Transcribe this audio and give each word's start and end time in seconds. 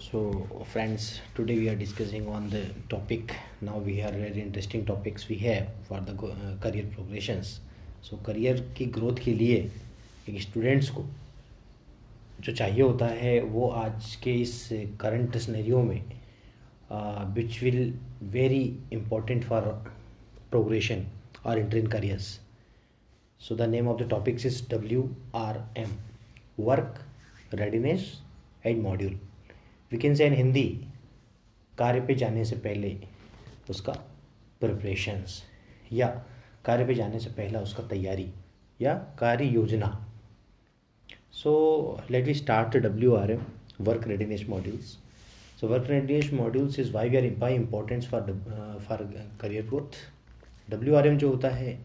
So, 0.00 0.48
friends, 0.64 1.20
today 1.34 1.58
we 1.58 1.68
are 1.68 1.74
discussing 1.74 2.26
on 2.26 2.48
the 2.48 2.64
topic. 2.88 3.34
Now 3.60 3.76
we 3.76 3.96
have 3.96 4.14
very 4.14 4.40
interesting 4.40 4.86
topics 4.86 5.28
we 5.28 5.36
have 5.40 5.66
for 5.86 6.00
the 6.00 6.14
uh, 6.14 6.56
career 6.58 6.86
progressions. 6.94 7.60
So, 8.00 8.16
career 8.26 8.60
की 8.76 8.86
growth 8.96 9.18
के 9.24 9.34
लिए 9.34 9.58
एक 10.28 10.40
students 10.42 10.90
को 10.90 11.04
जो 12.40 12.52
चाहिए 12.52 12.82
होता 12.82 13.06
है 13.20 13.40
वो 13.42 13.68
आज 13.84 14.14
के 14.24 14.34
इस 14.40 14.68
करंट 15.00 15.36
स्नेरियो 15.46 15.82
में 15.82 16.02
which 17.34 17.62
will 17.62 17.94
very 18.32 18.64
important 18.92 19.44
for 19.44 19.72
progression 20.50 21.06
और 21.46 21.58
entry 21.58 21.80
in 21.80 21.86
careers 21.96 22.38
So 23.40 23.54
the 23.54 23.66
name 23.66 23.86
of 23.88 23.98
the 23.98 24.06
topics 24.06 24.44
is 24.44 24.60
WRM 24.70 25.92
work 26.58 26.98
readiness 27.52 28.16
and 28.62 28.84
module. 28.84 29.14
We 29.92 29.98
can 29.98 30.14
say 30.14 30.26
in 30.26 30.34
Hindi 30.34 30.62
कार्य 31.78 32.00
पे 32.00 32.14
जाने 32.14 32.44
से 32.44 32.56
पहले 32.56 32.96
उसका 33.70 33.92
प्रिपरेशंस 34.60 35.42
या 35.92 36.06
कार्य 36.64 36.84
पे 36.86 36.94
जाने 36.94 37.18
से 37.20 37.30
पहला 37.30 37.60
उसका 37.60 37.82
तैयारी 37.88 38.26
या 38.80 38.94
कार्य 39.20 39.44
योजना। 39.44 39.88
So 41.32 41.52
let 42.10 42.26
we 42.26 42.34
start 42.34 42.76
W 42.76 43.14
R 43.14 43.30
M 43.30 43.44
work 43.80 44.06
readiness 44.08 44.44
modules 44.48 44.96
so 45.60 45.68
work 45.68 45.90
readiness 45.90 46.32
modules 46.32 46.78
is 46.78 46.92
why 46.92 47.08
we 47.08 47.16
are 47.16 47.28
by 47.38 47.54
importance 47.54 48.08
for 48.10 48.32
for 48.88 49.02
career 49.40 49.66
growth 49.66 50.00
W 50.70 50.94
R 50.94 51.06
M 51.06 51.18
जो 51.18 51.30
होता 51.30 51.48
है, 51.48 51.78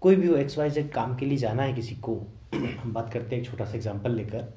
कोई 0.00 0.16
भी 0.16 0.26
हो 0.26 0.36
एक्स 0.36 0.58
वाई 0.58 0.70
जेड 0.70 0.90
काम 0.92 1.16
के 1.16 1.26
लिए 1.26 1.38
जाना 1.38 1.62
है 1.62 1.72
किसी 1.74 1.94
को, 1.96 2.16
हम 2.54 2.92
बात 2.92 3.12
करते 3.12 3.36
हैं 3.36 3.42
एक 3.42 3.50
छोटा 3.50 3.64
सा 3.64 3.76
एग्जांपल 3.76 4.14
लेकर। 4.14 4.52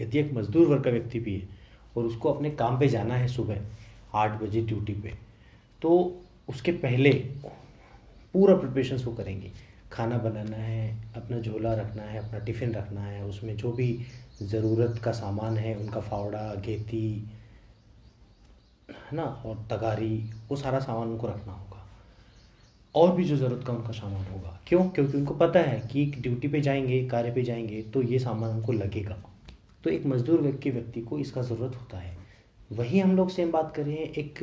यदि 0.00 0.18
एक 0.18 0.32
मजदूर 0.32 0.66
वर्ग 0.66 0.84
का 0.84 0.90
व्यक्ति 0.90 1.20
भी 1.20 1.38
है 1.38 1.48
और 1.96 2.04
उसको 2.04 2.32
अपने 2.32 2.50
काम 2.50 2.78
पे 2.78 2.88
जाना 2.88 3.14
है 3.14 3.28
सुबह 3.28 3.60
आठ 4.14 4.42
बजे 4.42 4.62
ड्यूटी 4.62 4.92
पे 4.92 5.14
तो 5.82 6.20
उसके 6.48 6.72
पहले 6.72 7.12
पूरा 8.32 8.56
प्रिपरेशन 8.56 8.96
वो 8.96 9.12
करेंगे। 9.12 9.52
खाना 9.92 10.18
बनाना 10.18 10.56
है, 10.56 11.12
अपना 11.16 11.40
झोला 11.40 11.74
रखना 11.74 12.02
है, 12.02 12.28
अपना 12.28 12.38
टिफ़िन 12.38 12.72
रखना 12.72 13.00
है, 13.00 13.24
उसमें 13.24 13.56
जो 13.56 13.72
भी 13.72 14.00
ज़रूरत 14.42 15.00
का 15.04 15.12
सामान 15.12 15.56
है, 15.56 15.74
उनका 15.74 16.00
फावड़ा, 16.00 16.54
गेती, 16.54 17.28
है 18.90 19.16
ना, 19.16 19.22
और 19.22 19.66
तगारी, 19.70 20.30
वो 20.48 20.56
सारा 20.56 20.78
सामान 20.78 21.08
उनको 21.08 21.26
रखना 21.26 21.52
होगा। 21.52 21.88
और 22.94 23.16
भी 23.16 23.24
जो 23.24 23.36
ज़रूरत 23.36 23.66
का 23.66 23.72
उनका 23.72 23.90
सामान 23.90 24.24
होगा। 24.24 24.60
क्यों? 24.66 24.88
क्योंकि 24.88 25.18
उनको 25.18 25.34
पता 25.34 25.60
है 25.60 25.80
कि 25.80 26.06
ड्यूटी 26.06 26.48
पे 26.48 26.60
जाएँगे, 26.60 27.08
कार्य 27.08 27.32
पे 27.32 27.42
जाएँगे 27.42 27.82
तो 27.82 28.02
ये 28.02 28.18
सामान 28.18 28.50
उनको 28.50 28.72
लगेगा। 28.72 29.22
तो 29.84 29.90
एक 29.90 30.06
मजदूर 30.06 30.40
वर्ग 30.40 30.58
के 30.62 30.70
व्यक्ति 30.70 31.00
को 31.00 31.18
इसका 31.18 31.42
ज़रूरत 31.42 31.76
होता 31.76 31.98
है। 31.98 32.16
वही 32.72 32.98
हम 32.98 33.16
लोग 33.16 33.30
सेम 33.30 33.50
बात 33.50 33.72
करें 33.76 33.94
एक 33.94 34.38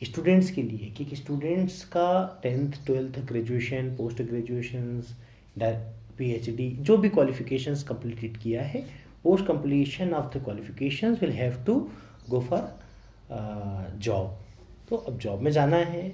स्टूडेंट्स 0.00 0.50
के 0.50 0.62
लिए 0.62 0.90
कि 0.96 1.16
स्टूडेंट्स 1.16 1.82
का 1.86 2.40
tenth 2.42 2.72
twelfth 2.86 3.18
graduation 3.28 3.94
post 3.96 4.22
graduation 4.22 5.02
PhD 6.18 6.68
जो 6.80 6.96
भी 6.96 7.08
क्वालिफिकेशंस 7.08 7.82
कंप्लीट 7.82 8.36
किया 8.36 8.62
है 8.62 8.80
post 9.22 9.46
completion 9.46 10.12
of 10.14 10.36
the 10.36 10.42
qualifications 10.44 11.20
will 11.22 11.32
have 11.32 11.62
to 11.66 11.74
go 12.30 12.40
for 12.40 13.98
job 13.98 14.38
तो 14.90 14.96
अब 14.96 15.18
जॉब 15.18 15.40
में 15.40 15.50
जाना 15.52 15.76
है, 15.76 16.06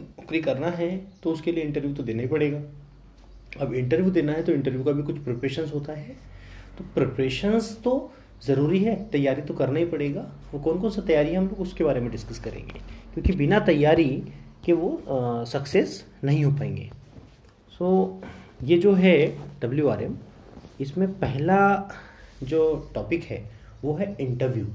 नौकरी 0.00 0.40
करना 0.42 0.68
है 0.70 0.96
तो 1.22 1.32
उसके 1.32 1.52
लिए 1.52 1.64
इंटरव्यू 1.64 1.94
तो 1.94 2.02
देना 2.02 2.22
ही 2.22 2.28
पड़ेगा। 2.28 2.62
अब 3.60 3.74
इंटरव्यू 3.74 4.10
देना 4.10 4.32
है 4.32 4.42
तो 4.42 4.52
इंटरव्यू 4.52 4.84
का 4.84 4.92
भी 4.92 5.02
कुछ 5.02 5.18
प्रिपरेशंस 5.24 5.72
होता 5.74 5.92
है। 5.92 6.16
तो 6.78 6.84
प्रिपरेशंस 6.94 7.76
तो 7.84 7.92
ज़रूरी 8.44 8.82
है 8.84 8.94
तैयारी 9.10 9.42
तो 9.42 9.54
करना 9.54 9.78
ही 9.78 9.84
पड़ेगा। 9.86 10.22
वो 10.52 10.60
कौन 10.60 10.80
कौन 10.80 10.90
सा 10.90 11.02
तैयारी 11.02 11.34
हम 11.34 11.46
लोग 11.48 11.60
उसके 11.60 11.84
बारे 11.84 12.00
में 12.00 12.10
डिस्कस 12.10 12.38
करेंगे। 12.44 12.80
क्योंकि 13.14 13.32
बिना 13.32 13.58
तैयारी 13.66 14.10
के 14.64 14.72
वो 14.72 15.44
सक्सेस 15.48 16.04
नहीं 16.24 16.44
हो 16.44 16.50
पाएँगे। 16.52 16.90
सो 17.78 18.20
so, 18.22 18.28
ये 18.64 18.78
जो 18.78 18.92
है 18.94 19.16
डब्ल्यू 19.62 19.88
आर 19.88 20.02
एम 20.02 20.16
इसमें 20.80 21.08
पहला 21.20 21.58
जो 22.42 22.90
टॉपिक 22.94 23.24
है 23.24 23.42
वो 23.82 23.94
है 23.94 24.14
interview 24.20 24.66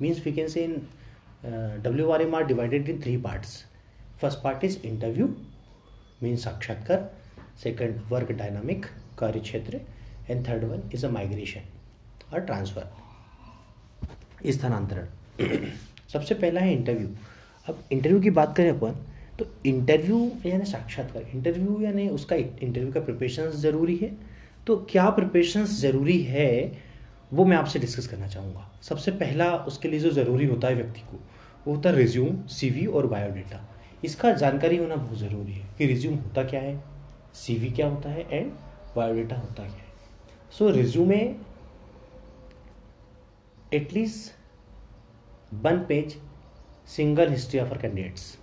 means 0.00 0.24
we 0.26 0.32
can 0.32 0.48
say 0.48 0.64
in 0.64 0.74
W 1.82 2.10
R 2.10 2.22
M 2.22 2.34
are 2.34 2.44
divided 2.46 2.88
in 2.88 3.00
three 3.02 3.16
parts 3.18 3.56
first 4.20 4.42
part 4.42 4.64
is 4.64 4.78
interview 4.86 5.26
means 6.22 6.44
साक्षात्कार। 6.44 7.10
सेकंड 7.62 8.00
वर्क 8.10 8.32
डायनामिक 8.32 8.86
कार्य 9.18 9.40
क्षेत्र 9.40 9.80
and 10.28 10.46
third 10.48 10.64
one 10.64 10.82
is 10.94 11.06
a 11.06 11.10
migration 11.10 11.60
और 12.32 12.40
ट्रांसफ़र 12.40 12.84
स्थानांतरण 14.52 15.06
सबसे 16.12 16.34
पहला 16.34 16.60
है 16.60 16.72
इंटरव्यू 16.72 17.08
अब 17.66 17.82
इंटरव्यू 17.92 18.20
की 18.20 18.30
बात 18.32 18.56
करें 18.56 18.70
अपन 18.70 18.92
तो 19.38 19.46
इंटरव्यू 19.66 20.30
यानी 20.46 20.64
साक्षात्कार 20.66 21.22
इंटरव्यू 21.34 21.80
यानी 21.80 22.08
उसका 22.10 22.36
इंटरव्यू 22.36 22.92
का 22.92 23.00
प्रिपरेशन 23.00 23.50
ज़रूरी 23.50 23.96
है। 23.96 24.10
तो 24.66 24.76
क्या 24.90 25.08
प्रिपरेशन 25.10 25.64
ज़रूरी 25.64 26.18
है, 26.22 26.72
वो 27.32 27.44
मैं 27.44 27.56
आपसे 27.56 27.78
डिस्कस 27.78 28.06
करना 28.06 28.26
चाहूँगा। 28.28 28.66
सबसे 28.82 29.10
पहला 29.12 29.54
उसके 29.68 29.88
लिए 29.88 30.00
जो 30.00 30.10
ज़रूरी 30.10 30.46
होता 30.46 30.68
है 30.68 30.74
व्यक्ति 30.74 31.00
को, 31.00 31.16
वो 31.66 31.74
होता 31.74 31.90
है 31.90 31.96
रिज्यूम 31.96 32.42
सीवी 32.48 32.86
और 32.86 33.06
बायोडेटा 33.06 33.60
इसका 34.04 34.32
जानकारी 34.34 34.76
होना 34.76 34.94
बहुत 34.96 35.18
ज़रूरी 35.18 35.52
है 35.52 35.66
कि 35.78 35.86
रिज्यूम 35.86 36.14
होता 36.16 36.44
क्या 36.44 36.60
है 36.60 36.82
सीवी 37.36 37.70
क्या 37.70 37.86
होता 37.86 38.10
है 38.10 38.26
एंड 38.30 38.52
बायोडेटा 38.96 39.36
होता 39.36 39.62
क्या 39.62 39.72
है। 39.74 39.89
So 40.58 40.70
resume 40.70 41.16
at least 43.74 45.54
one 45.54 45.78
page 45.78 46.16
single 46.86 47.30
history 47.30 47.60
of 47.60 47.68
our 47.68 47.78
candidates 47.78 48.38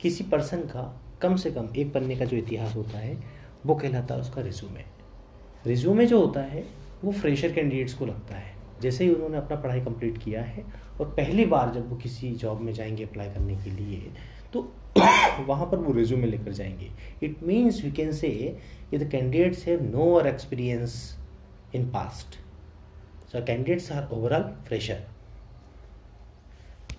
किसी 0.00 0.24
पर्सन 0.24 0.60
का 0.60 1.00
कम 1.22 1.36
से 1.36 1.50
कम 1.50 1.68
एक 1.76 1.92
पन्ने 1.92 2.16
का 2.16 2.24
जो 2.24 2.36
इतिहास 2.36 2.74
होता 2.76 2.98
है, 2.98 3.16
वो 3.66 3.74
कहलाता 3.74 4.14
है 4.14 4.20
उसका 4.20 4.42
रिज्यूमे 4.42 4.84
रिज्यूमे 5.66 6.06
जो 6.06 6.20
होता 6.26 6.40
है, 6.40 6.64
वो 7.04 7.12
फ्रेशर 7.12 7.52
कैंडिडेट्स 7.52 7.94
को 7.94 8.06
लगता 8.06 8.36
है। 8.36 8.54
जैसे 8.82 9.04
ही 9.04 9.14
उन्होंने 9.14 9.36
अपना 9.36 9.56
पढ़ाई 9.56 9.80
कंप्लीट 9.80 10.18
किया 10.18 10.42
है 10.42 10.64
और 11.00 11.06
पहली 11.06 11.44
बार 11.44 11.74
जब 11.74 11.90
वो 11.90 11.96
किसी 11.96 12.32
जॉब 12.32 12.60
में 12.60 12.72
जाएँगे 12.72 13.04
अप्लाई 13.04 13.28
करने 13.28 13.56
के 13.56 13.70
लिए 13.70 14.12
तो 14.52 14.72
वहाँ 14.96 15.66
पर 15.66 15.76
वो 15.76 15.92
रिज्यूमे 15.92 16.26
लेकर 16.26 16.52
जाएँगे। 16.52 16.90
It 17.22 17.42
means 17.42 17.84
we 17.84 17.90
can 17.90 18.12
say 18.12 18.58
the 18.94 19.08
candidates 19.10 19.64
have 19.66 19.82
no 19.82 20.14
और 20.16 20.26
experience 20.26 21.18
in 21.74 21.90
past 21.90 22.36
so 23.32 23.44
candidates 23.44 23.90
are 23.92 24.08
overall 24.12 24.42
fresher 24.68 25.02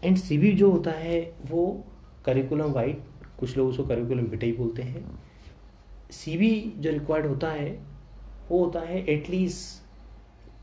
and 0.03 0.17
C 0.17 0.51
जो 0.51 0.71
होता 0.71 0.91
है, 0.91 1.33
वो 1.45 1.85
करिकुलम 2.25 2.71
वाइड 2.71 3.01
कुछ 3.39 3.57
लोग 3.57 3.69
उसको 3.69 3.83
करिकुलम 3.83 4.27
ही 4.43 4.51
बोलते 4.51 4.81
हैं। 4.81 5.19
सी 6.11 6.73
जो 6.77 6.91
रिक्वायर्ड 6.91 7.27
होता 7.27 7.51
है, 7.51 7.69
वो 8.49 8.63
होता 8.65 8.79
है 8.79 9.05
एटलीस्ट 9.05 9.83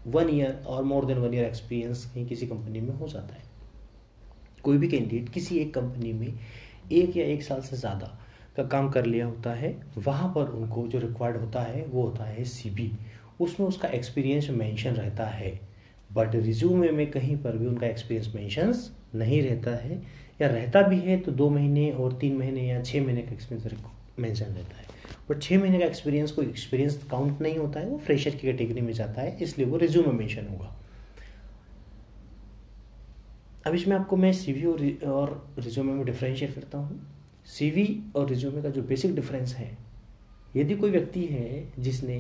वन 0.06 0.28
ईयर 0.30 0.64
और 0.66 0.82
more 0.82 1.04
than 1.04 1.18
one 1.18 1.34
year 1.34 1.44
experience 1.44 2.04
कहीं 2.14 2.26
किसी 2.26 2.46
कंपनी 2.46 2.80
में 2.80 2.94
हो 2.94 3.08
जाता 3.08 3.34
है। 3.34 3.42
कोई 4.62 4.78
भी 4.78 4.88
कैंडिडेट 4.88 5.28
किसी 5.28 5.58
एक 5.58 5.74
कंपनी 5.74 6.12
में 6.12 6.38
एक 6.92 7.16
या 7.16 7.24
एक 7.26 7.42
साल 7.42 7.60
से 7.60 7.76
ज़्यादा 7.76 8.18
का 8.56 8.62
काम 8.64 8.88
कर 8.90 9.06
लिया 9.06 9.26
होता 9.26 9.52
है, 9.52 9.74
वहाँ 9.98 10.32
पर 10.34 10.50
उनको 10.50 10.86
जो 10.88 10.98
रिक्वायर्ड 10.98 11.36
होता 11.36 11.62
है, 11.62 11.84
वो 11.84 12.02
होता 12.02 12.24
है 12.24 12.44
सी 12.44 12.90
उसमें 13.40 13.66
उसका 13.66 13.88
एक्सपीरियंस 13.90 14.48
मेंशन 14.52 14.90
रहता 14.92 15.26
है 15.26 15.58
बट 16.10 16.34
रिज्यूमे 16.36 16.90
में 16.90 17.10
कहीं 17.10 17.36
पर 17.36 17.56
भी 17.56 17.66
उनका 17.66 17.86
एक्सपीरियंस 17.86 18.34
मेंशंस 18.34 18.90
नहीं 19.14 19.40
रहता 19.42 19.70
है, 19.76 20.00
या 20.40 20.48
रहता 20.48 20.82
भी 20.82 20.98
है 21.00 21.18
तो 21.18 21.32
दो 21.32 21.48
महीने 21.50 21.90
और 21.92 22.12
तीन 22.12 22.36
महीने 22.36 22.66
या 22.68 22.82
छः 22.82 23.04
महीने 23.04 23.22
का 23.22 23.32
एक्सपीरियंस 23.32 23.82
मेंशन 24.18 24.44
रहता 24.44 24.76
है। 24.76 24.86
बट 25.28 25.42
छः 25.42 25.60
महीने 25.60 25.78
का 25.78 25.84
एक्सपीरियंस 25.84 26.30
कोई 26.30 26.46
एक्सपीरियंस 26.46 27.02
काउंट 27.10 27.40
नहीं 27.42 27.56
होता 27.56 27.80
है, 27.80 27.86
वो 27.86 27.98
फ्रेशर 27.98 28.30
की 28.30 28.46
कैटेगरी 28.46 28.80
में 28.80 28.92
जाता 28.92 29.22
है, 29.22 29.36
इसलिए 29.40 29.66
वो 29.66 29.76
रिज्यूम 29.76 30.14
मेंशन 30.16 30.46
होगा। 30.50 30.74
अब 33.66 33.74
इसमें 33.74 33.96
आपको 33.96 34.16
मैं 34.16 34.32
सीवी 34.32 34.64
और, 34.64 35.10
और 35.12 35.54
रिज्यूमे 35.58 35.92
में 35.92 36.04
डिफ्रेंशिएट 36.04 36.54
करता 36.54 36.78
हूँ। 36.78 37.00
सीवी 37.46 38.02
और 38.16 38.28
रिज्यूमे 38.28 38.62
का 38.62 38.70
जो 38.70 38.82
बेसिक 38.82 39.14
डिफरेंस 39.14 39.54
है 39.54 39.76
यदि 40.56 40.74
कोई 40.76 40.90
व्यक्ति 40.90 41.24
है 41.26 41.72
जिसने 41.78 42.18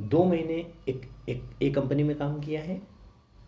दो 0.00 0.24
महीने 0.24 0.54
एक 0.88 1.08
एक 1.28 1.42
ए 1.62 1.70
कंपनी 1.70 2.02
में 2.02 2.16
काम 2.18 2.38
किया 2.40 2.62
है 2.62 2.80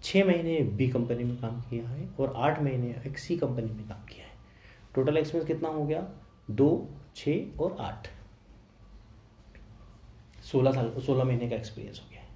छः 0.03 0.25
महीने 0.27 0.59
बी 0.77 0.89
कंपनी 0.89 1.25
में 1.25 1.37
काम 1.37 1.61
किया 1.61 1.89
है 1.89 2.09
और 2.21 2.33
आठ 2.37 2.63
महीने 2.63 2.95
एक 3.07 3.19
सी 3.19 3.37
कंपनी 3.37 3.73
में 3.73 3.89
काम 3.89 4.05
किया 4.07 4.27
है 4.27 4.33
टोटल 4.95 5.17
एक्सपीरियंस 5.17 5.47
कितना 5.49 5.69
हो 5.69 5.85
गया? 5.85 6.09
दो 6.51 6.89
छ 7.17 7.29
और 7.61 7.77
आठ। 7.81 8.09
सोलह 10.43 10.73
साल 10.73 10.93
सोलह 11.07 11.25
महीने 11.25 11.49
का 11.49 11.57
एक्सपीरियंस 11.57 12.01
हो 12.05 12.11
गया 12.11 12.21
है। 12.21 12.29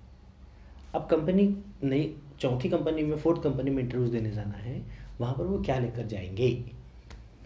अब 0.94 1.06
कंपनी 1.06 1.46
नई 1.82 2.16
चौथी 2.40 2.68
कंपनी 2.68 3.02
में 3.02 3.16
फोर्थ 3.16 3.42
कंपनी 3.42 3.70
में 3.70 3.82
इंटरव्यूज़ 3.82 4.12
देने 4.12 4.30
जाना 4.30 4.58
है 4.58 4.82
वहाँ 5.20 5.34
पर 5.34 5.44
वो 5.44 5.58
क्या 5.58 5.78
लेकर 5.78 6.06
जाएँगे? 6.06 6.64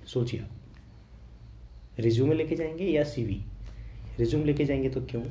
सोचिए 0.06 0.40
आप। 0.40 0.50
रिज्यूमे 1.98 2.34
लेके 2.34 2.56
जाएँगे 2.56 2.84
या 2.84 3.04
सीवी 3.04 3.44
रिज्यूम 4.19 4.44
लेके 4.44 4.64
जाएँगे 4.64 4.90
तो 4.90 5.00
क्यों? 5.00 5.22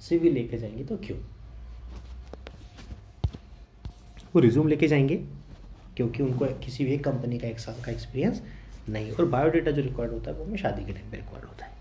सीवी 0.00 0.30
लेके 0.30 0.58
जाएँगे 0.58 0.84
तो 0.84 0.96
क्यों? 0.96 1.18
वो 4.34 4.40
रिज्यूम 4.40 4.68
लेके 4.68 4.88
जाएँगे 4.88 5.16
क्योंकि 5.96 6.22
उनको 6.22 6.46
किसी 6.46 6.84
भी 6.84 6.98
कंपनी 6.98 7.38
का 7.38 7.48
एक 7.48 7.58
साल 7.58 7.82
का 7.84 7.92
एक्सपीरियंस 7.92 8.42
नहीं 8.88 9.10
और 9.12 9.24
बायोडेटा 9.24 9.70
जो 9.70 9.82
रिक्वायर्ड 9.82 10.14
होता 10.14 10.30
है 10.30 10.36
वो 10.36 10.44
हमें 10.44 10.56
शादी 10.56 10.84
के 10.84 10.92
टाइम 10.92 11.10
पे 11.10 11.16
रिक्वायर्ड 11.16 11.48
होता 11.48 11.64
है। 11.64 11.72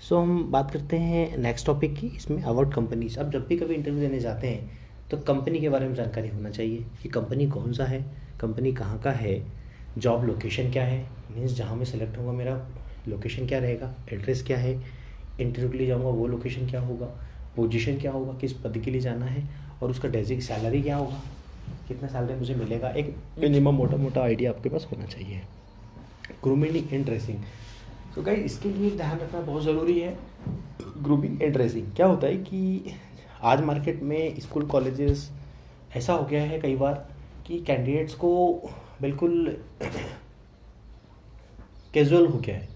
सो 0.00 0.14
so, 0.16 0.22
हम 0.22 0.50
बात 0.50 0.70
करते 0.70 0.96
हैं 0.96 1.36
नेक्स्ट 1.38 1.66
टॉपिक 1.66 1.94
की 1.94 2.06
इसमें 2.06 2.42
अवार्ड 2.42 2.74
कंपनीज़ 2.74 3.18
अब 3.18 3.30
जब 3.30 3.46
भी 3.46 3.56
कभी 3.56 3.74
इंटरव्यू 3.74 4.00
देने 4.00 4.20
जाते 4.20 4.48
हैं 4.48 4.85
तो 5.10 5.16
कंपनी 5.18 5.58
के 5.60 5.68
बारे 5.68 5.88
में 5.88 5.94
जानकारी 5.94 6.28
होना 6.28 6.50
चाहिए 6.50 6.84
कि 7.02 7.08
कंपनी 7.08 7.46
कौन 7.46 7.72
सा 7.72 7.84
है 7.84 8.00
कंपनी 8.40 8.72
कहाँ 8.72 8.98
का 9.00 9.10
है 9.12 9.40
जॉब 9.98 10.24
लोकेशन 10.24 10.70
क्या 10.72 10.84
है? 10.84 10.98
मीन्स 11.36 11.52
जहाँ 11.56 11.76
मैं 11.76 11.84
सेलेक्ट 11.84 12.18
होगा 12.18 12.32
मेरा 12.32 12.54
लोकेशन 13.08 13.46
क्या 13.46 13.58
रहेगा 13.58 13.94
एड्रेस 14.12 14.42
क्या 14.46 14.58
है 14.58 14.74
इंटरव्यू 15.40 15.70
के 15.70 15.78
लिए 15.78 15.86
जाऊँगा, 15.86 16.08
वो 16.08 16.26
लोकेशन 16.26 16.68
क्या 16.68 16.80
होगा 16.80 17.06
पोजीशन 17.56 17.96
क्या 17.98 18.12
होगा, 18.12 18.32
किस 18.38 18.52
पद 18.52 18.78
के 18.84 18.90
लिए 18.90 19.00
जाना 19.00 19.26
है, 19.26 19.42
और 19.82 19.90
उसका 19.90 20.08
डेजिक 20.08 20.42
सैलरी 20.42 20.82
क्या 20.82 20.96
होगा, 20.96 21.20
कितना 21.88 22.08
सैलरी 22.08 22.34
मुझे 22.34 22.54
मिलेगा? 22.54 22.88
एक 22.90 23.14
मिनिमम 23.38 23.74
मोटा 23.74 23.96
मोटा 23.96 24.22
आइडिया 24.22 24.50
आपके 24.50 24.68
पास 24.68 24.86
होना 24.92 25.06
चाहिए। 25.06 25.40
ग्रूमिंग 26.42 26.92
एंड 26.92 27.04
ड्रेसिंग 27.04 27.38
तो 28.14 28.22
गाइस 28.22 28.44
इसके 28.44 28.68
लिए 28.68 28.90
ध्यान 28.90 29.18
रखना 29.18 29.40
बहुत 29.40 29.62
ज़रूरी 29.62 29.98
है। 30.00 30.16
ग्रूमिंग 31.02 31.42
एंड 31.42 31.52
ड्रेसिंग 31.52 31.92
क्या 31.96 32.06
होता 32.06 32.26
है 32.26 32.36
कि 32.36 32.92
आज 33.42 33.60
मार्केट 33.60 34.02
में 34.02 34.38
स्कूल 34.40 34.66
कॉलेजेस 34.66 35.30
ऐसा 35.96 36.12
हो 36.12 36.24
गया 36.24 36.42
है 36.42 36.58
कई 36.60 36.76
बार 36.76 36.94
कि 37.46 37.58
कैंडिडेट्स 37.60 38.14
को 38.14 38.30
बिल्कुल 39.02 39.56
कैजुअल 41.94 42.26
हो 42.26 42.38
गया 42.38 42.56
है। 42.56 42.68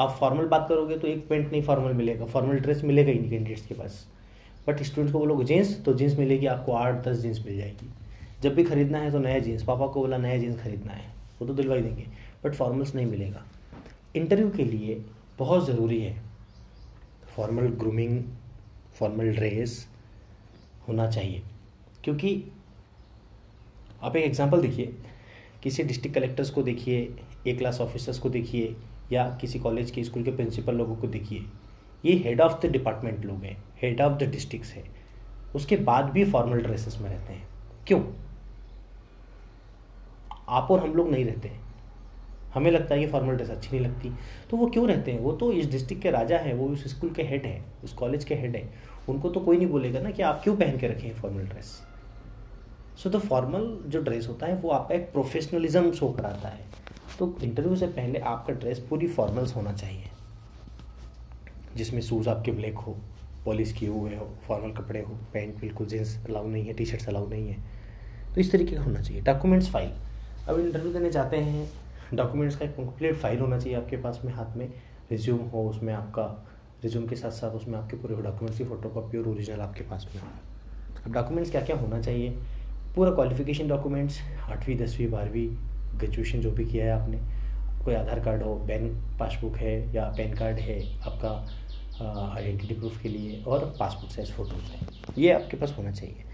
आप 0.00 0.16
फॉर्मल 0.20 0.46
बात 0.46 0.66
करोगे 0.68 0.98
तो 0.98 1.08
एक 1.08 1.26
पेंट 1.28 1.50
नहीं 1.50 1.62
फॉर्मल 1.62 1.92
मिलेगा 1.92 2.24
फॉर्मल 2.24 2.58
ड्रेस 2.58 2.84
मिलेगा 2.84 3.10
ही 3.12 3.18
नहीं 3.18 3.30
कैंडिडेट्स 3.30 3.66
के 3.66 3.74
पास। 3.74 4.06
बट 4.68 4.82
स्टूडेंट्स 4.82 5.12
को 5.12 5.18
बोलोगे 5.18 5.44
जीन्स 5.44 5.84
तो 5.84 5.94
जीन्स 5.94 6.18
मिलेगी, 6.18 6.46
आपको 6.46 6.72
आठ, 6.72 7.02
दस 7.04 7.16
जीन्स 7.16 7.44
मिल 7.46 7.58
जाएगी। 7.58 7.90
जब 8.42 8.54
भी 8.54 8.64
खरीदना 8.64 8.98
है 8.98 9.10
तो 9.12 9.18
नया 9.18 9.38
जीन्स 9.38 9.62
पापा 9.64 9.86
को 9.86 10.00
बोला 10.00 10.18
नया 10.18 10.38
जीन्स 10.38 10.62
खरीदना 10.62 10.92
है, 10.92 11.12
वो 11.40 11.46
तो 11.46 11.54
दिलवाई 11.54 11.82
देंगे 11.82 12.06
बट 12.44 12.54
फॉर्मल्स 12.54 12.94
नहीं 12.94 13.06
मिलेगा। 13.06 13.44
इंटरव्यू 14.16 14.50
के 14.50 14.64
लिए 14.64 15.02
बहुत 15.38 15.66
ज़रूरी 15.66 16.00
है। 16.00 16.16
फॉर्मल 17.36 17.68
ग्रूमिंग 17.70 18.22
फॉर्मल 18.98 19.32
ड्रेस 19.32 19.88
होना 20.88 21.10
चाहिए। 21.10 21.42
क्योंकि 22.04 22.44
आप 24.02 24.16
एक 24.16 24.24
एग्जांपल 24.24 24.62
देखिए, 24.62 24.96
किसी 25.62 25.82
डिस्ट्रिक्ट 25.82 26.14
कलेक्टर्स 26.14 26.50
को 26.50 26.62
देखिए 26.62 27.16
ए 27.46 27.52
क्लास 27.52 27.80
ऑफिसर्स 27.80 28.18
को 28.18 28.28
देखिए, 28.28 28.76
या 29.12 29.38
किसी 29.40 29.58
कॉलेज 29.58 29.90
के 29.90 30.04
स्कूल 30.04 30.22
के 30.22 30.30
प्रिंसिपल 30.30 30.74
लोगों 30.74 30.96
को 30.96 31.06
देखिए। 31.06 31.44
ये 32.04 32.16
हेड 32.16 32.40
ऑफ़ 32.40 32.66
द 32.66 32.70
डिपार्टमेंट 32.70 33.24
लोग 33.24 33.44
हैं 33.44 33.64
हेड 33.82 34.00
ऑफ़ 34.00 34.12
द 34.12 34.22
डिस्ट्रिक्ट 34.22 34.66
है। 34.66 34.84
उसके 35.54 35.76
बाद 35.76 36.04
भी 36.04 36.24
फॉर्मल 36.24 36.58
ड्रेसेस 36.58 36.98
में 36.98 37.10
रहते 37.10 37.32
हैं। 37.32 37.48
क्यों? 37.86 38.00
आप 40.48 40.70
और 40.70 40.80
हम 40.80 40.94
लोग 40.94 41.10
नहीं 41.10 41.24
रहते 41.24 41.48
हैं। 41.48 41.65
हमें 42.56 42.70
लगता 42.70 42.94
है 42.94 43.00
ये 43.00 43.06
फॉर्मल 43.06 43.34
ड्रेस 43.34 43.50
अच्छी 43.50 43.70
नहीं 43.70 43.80
लगती। 43.80 44.12
तो 44.50 44.56
वो 44.56 44.66
क्यों 44.66 44.86
रहते 44.88 45.12
हैं? 45.12 45.20
वो 45.20 45.32
तो 45.32 45.52
इस 45.52 45.70
डिस्ट्रिक्ट 45.70 46.02
के 46.02 46.10
राजा 46.10 46.38
हैं, 46.38 46.54
वो 46.54 46.68
उस 46.68 46.86
स्कूल 46.88 47.10
के 47.10 47.22
हेड 47.22 47.46
हैं 47.46 47.64
उस 47.84 47.92
कॉलेज 47.92 48.24
के 48.24 48.34
हेड 48.34 48.56
हैं। 48.56 48.68
उनको 49.08 49.28
तो 49.28 49.40
कोई 49.40 49.56
नहीं 49.56 49.68
बोलेगा 49.68 50.00
ना 50.00 50.10
कि 50.10 50.22
आप 50.22 50.40
क्यों 50.44 50.56
पहन 50.56 50.78
के 50.78 50.88
रखें 50.88 51.10
फॉर्मल 51.14 51.42
ड्रेस 51.42 51.80
सो 52.96 53.10
तो 53.10 53.18
फॉर्मल 53.18 53.66
जो 53.86 54.00
ड्रेस 54.02 54.28
होता 54.28 54.46
है, 54.46 54.54
वो 54.54 54.70
आपका 54.70 54.94
एक 54.94 55.10
प्रोफेशनलिज्म 55.12 55.90
शो 55.92 56.08
कराता 56.08 56.48
है। 56.48 56.64
तो 57.18 57.34
इंटरव्यू 57.42 57.76
से 57.76 57.86
पहले 57.86 58.18
आपका 58.18 58.54
ड्रेस 58.54 58.78
पूरी 58.90 59.08
फॉर्मल्स 59.08 59.54
होना 59.56 59.72
चाहिए। 59.72 60.10
जिसमें 61.76 62.00
शूज़ 62.00 62.28
आपके 62.28 62.52
ब्लैक 62.52 62.78
हो 62.78 62.96
पॉलिश 63.44 63.72
किए 63.72 63.88
हुए 63.88 64.16
हो 64.16 64.28
फॉर्मल 64.46 64.70
कपड़े 64.72 65.00
हो 65.00 65.14
पैंट 65.32 65.60
बिल्कुल 65.60 65.86
जींस 65.86 66.16
अलाउ 66.28 66.46
नहीं 66.46 66.64
है 66.64 66.72
टी 66.72 66.84
शर्ट्स 66.84 67.08
अलाउ 67.08 67.28
नहीं 67.28 67.48
है। 67.48 67.56
तो 68.34 68.40
इस 68.40 68.52
तरीके 68.52 68.76
का 68.76 68.82
होना 68.82 69.00
चाहिए 69.00 69.22
डॉक्यूमेंट्स 69.22 69.70
फ़ाइल 69.70 69.90
अब 70.48 70.60
इंटरव्यू 70.60 70.92
देने 70.92 71.10
जाते 71.10 71.36
हैं 71.36 71.68
डॉक्यूमेंट्स 72.14 72.56
का 72.56 72.64
एक 72.64 72.76
कंप्लीट 72.76 73.14
फ़ाइल 73.14 73.40
होना 73.40 73.58
चाहिए 73.58 73.76
आपके 73.78 73.96
पास 73.96 74.20
में, 74.24 74.32
हाथ 74.32 74.56
में 74.56 74.68
रिज्यूम 75.10 75.40
हो, 75.48 75.68
उसमें 75.68 75.92
आपका 75.94 76.24
रिज्यूम 76.84 77.06
के 77.06 77.16
साथ 77.16 77.30
साथ 77.30 77.50
उसमें 77.50 77.78
आपके 77.78 77.96
पूरे 77.96 78.14
डॉक्यूमेंट्स 78.14 78.58
की 78.58 78.64
फ़ोटो 78.64 78.88
कॉपी 78.88 79.18
और 79.18 79.28
ओरिजिनल 79.28 79.60
आपके 79.60 79.84
पास 79.84 80.06
में 80.14 80.20
अब 80.20 81.12
डॉक्यूमेंट्स 81.12 81.50
क्या 81.50 81.60
क्या 81.60 81.76
होना 81.76 82.00
चाहिए? 82.00 82.30
पूरा 82.96 83.10
क्वालिफिकेशन 83.10 83.68
डॉक्यूमेंट्स 83.68 84.20
आठवीं, 84.50 84.76
दसवीं, 84.78 85.10
बारहवीं 85.10 85.48
ग्रेजुएशन 85.98 86.40
जो 86.40 86.50
भी 86.50 86.64
किया 86.64 86.84
है 86.84 87.00
आपने, 87.00 87.18
कोई 87.84 87.94
आधार 87.94 88.20
कार्ड 88.20 88.42
हो 88.42 88.54
बैंक 88.66 88.92
पासबुक 89.18 89.56
है 89.56 89.74
या 89.94 90.04
पैन 90.16 90.34
कार्ड 90.34 90.58
है 90.58 90.80
आपका 91.00 91.30
आइडेंटिटी 92.00 92.74
प्रूफ 92.74 93.02
के 93.02 93.08
लिए 93.08 93.42
और 93.42 93.64
पासपोर्ट 93.78 94.14
साइज़ 94.14 94.32
फ़ोटोज़ 94.32 94.72
है। 94.72 94.86
ये 95.18 95.32
आपके 95.32 95.56
पास 95.56 95.74
होना 95.78 95.90
चाहिए। 95.92 96.24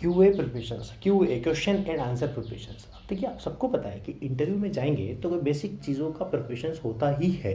Q 0.00 0.22
A 0.22 0.30
preparation 0.32 0.82
Q 1.02 1.22
A 1.24 1.38
question 1.40 1.84
and 1.88 1.98
answer 2.00 2.26
preparation 2.26 2.72
अब 2.72 3.02
देखिए, 3.08 3.28
आप 3.28 3.38
सबको 3.38 3.68
पता 3.68 3.88
है 3.88 3.98
कि 4.00 4.12
इंटरव्यू 4.22 4.56
में 4.58 4.70
जाएँगे 4.72 5.14
तो 5.14 5.30
कोई 5.30 5.40
बेसिक 5.40 5.78
चीज़ों 5.80 6.10
का 6.12 6.24
प्रिपरेशन 6.24 6.74
होता 6.84 7.10
ही 7.16 7.30
है। 7.34 7.54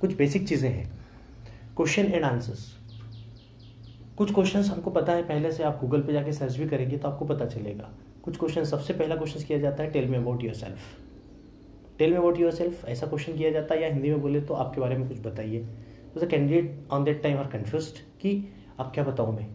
कुछ 0.00 0.16
बेसिक 0.16 0.48
चीज़ें 0.48 0.68
हैं। 0.70 0.86
क्वेश्चन 1.76 2.06
एंड 2.06 2.24
आंसर्स 2.24 2.72
कुछ 4.18 4.32
क्वेश्चन 4.34 4.62
हमको 4.62 4.90
पता 4.90 5.12
है, 5.12 5.22
पहले 5.22 5.52
से 5.52 5.62
आप 5.62 5.78
गूगल 5.80 6.02
पे 6.02 6.12
जाके 6.12 6.32
सर्च 6.32 6.56
भी 6.56 6.68
करेंगे 6.68 6.96
तो 6.96 7.08
आपको 7.08 7.24
पता 7.24 7.46
चलेगा। 7.46 7.90
कुछ 8.22 8.36
क्वेश्चन 8.36 8.64
सबसे 8.64 8.92
पहला 8.92 9.16
क्वेश्चन 9.16 9.44
किया 9.44 9.58
जाता 9.58 9.82
है 9.82 9.90
tell 9.90 10.08
me 10.08 10.16
about 10.16 10.44
yourself 10.54 10.78
tell 11.98 12.10
me 12.10 12.16
about 12.16 12.40
yourself 12.52 12.84
ऐसा 12.88 13.06
क्वेश्चन 13.06 13.36
किया 13.36 13.50
जाता 13.50 13.74
है 13.74 13.82
या 13.82 13.88
हिंदी 13.88 14.10
में 14.10 14.20
बोले 14.22 14.40
तो 14.40 14.54
आपके 14.54 14.80
बारे 14.80 14.96
में 14.96 15.08
कुछ 15.08 15.20
बताइए। 15.26 15.64
तो 16.14 16.26
candidate 16.26 16.86
on 16.90 17.04
that 17.04 17.22
time 17.22 17.38
are 17.38 17.46
confuse 17.48 17.92
कि 18.20 18.36
अब 18.78 18.90
क्या 18.94 19.04
बताऊँ 19.04 19.36
मैं? 19.36 19.48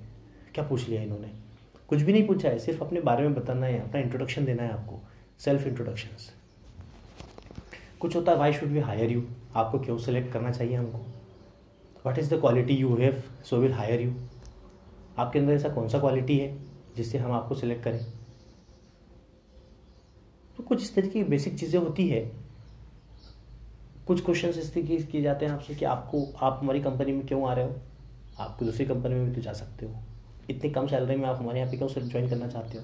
क्या 0.53 0.67
पूछ 0.67 0.89
लिया 0.89 1.01
इन्होंने? 1.01 1.49
कुछ 1.89 2.01
भी 2.01 2.13
नहीं 2.13 2.27
पूछा 2.27 2.50
है, 2.50 2.59
सिर्फ़ 2.59 2.83
अपने 2.83 3.01
बारे 3.01 3.24
में 3.24 3.33
बताना 3.33 3.65
है, 3.65 3.89
अपना 3.89 4.01
इंट्रोडक्शन 4.01 4.45
देना 4.45 4.63
है 4.63 4.71
आपको 4.71 5.00
सेल्फ 5.39 5.68
इंट्रोडक्शन 5.68 6.09
कुछ 8.00 8.15
होता 8.15 8.31
है 8.31 8.38
why 8.38 8.53
should 8.53 8.69
we 8.69 8.80
hire 8.80 9.12
you 9.12 9.24
आपको 9.56 9.80
क्यों 9.80 9.97
सेलेक्ट 9.97 10.33
करना 10.33 10.51
चाहिए 10.51 10.75
हमको? 10.75 11.00
What 12.09 12.19
is 12.19 12.36
the 12.36 12.39
quality 12.39 12.74
you 12.74 12.95
have 12.95 13.24
so 13.45 13.57
will 13.57 13.74
hire 13.74 14.01
you 14.01 14.13
आपके 15.18 15.39
अंदर 15.39 15.53
ऐसा 15.53 15.69
कौन 15.69 15.88
सा 15.88 16.00
क्वालिटी 16.00 16.38
है, 16.38 16.57
जिससे 16.95 17.18
हम 17.18 17.31
आपको 17.31 17.56
सेलेक्ट 17.56 17.83
करें? 17.83 18.06
तो 20.57 20.63
कुछ 20.63 20.81
इस 20.81 20.95
तरीके 20.95 21.13
की 21.13 21.24
बेसिक 21.24 21.59
चीज़ें 21.59 21.80
होती 21.80 22.09
है। 22.09 22.31
कुछ 24.07 24.25
क्वेश्चन 24.25 24.50
इस 24.50 24.74
तरीके 24.74 24.97
किए 24.97 25.21
जाते 25.21 25.45
हैं 25.45 25.53
आपसे 25.53 25.75
कि 25.75 25.86
आपको, 25.86 26.33
आप 26.41 26.59
हमारी 26.63 26.81
कंपनी 26.81 27.12
में 27.12 27.27
क्यों 27.27 27.50
आ 27.50 27.53
रहे 27.53 27.65
हो? 27.65 27.75
आपको 28.39 28.65
दूसरी 28.65 28.86
कंपनी 28.86 29.15
में 29.15 29.30
भी 29.30 29.36
तो 29.36 29.41
जा 29.41 29.53
सकते 29.53 29.86
हो। 29.86 29.95
इतनी 30.50 30.69
कम 30.69 30.88
सैलरी 30.88 31.16
में 31.16 31.28
आप 31.30 31.38
हमारे 31.38 31.60
यहाँ 31.60 31.72
पे 31.72 31.78
क्यों 31.78 31.88
सिर्फ़ 31.88 32.07
ज्वाइन 32.07 32.30
करना 32.30 32.48
चाहते 32.48 32.78
हो? 32.78 32.84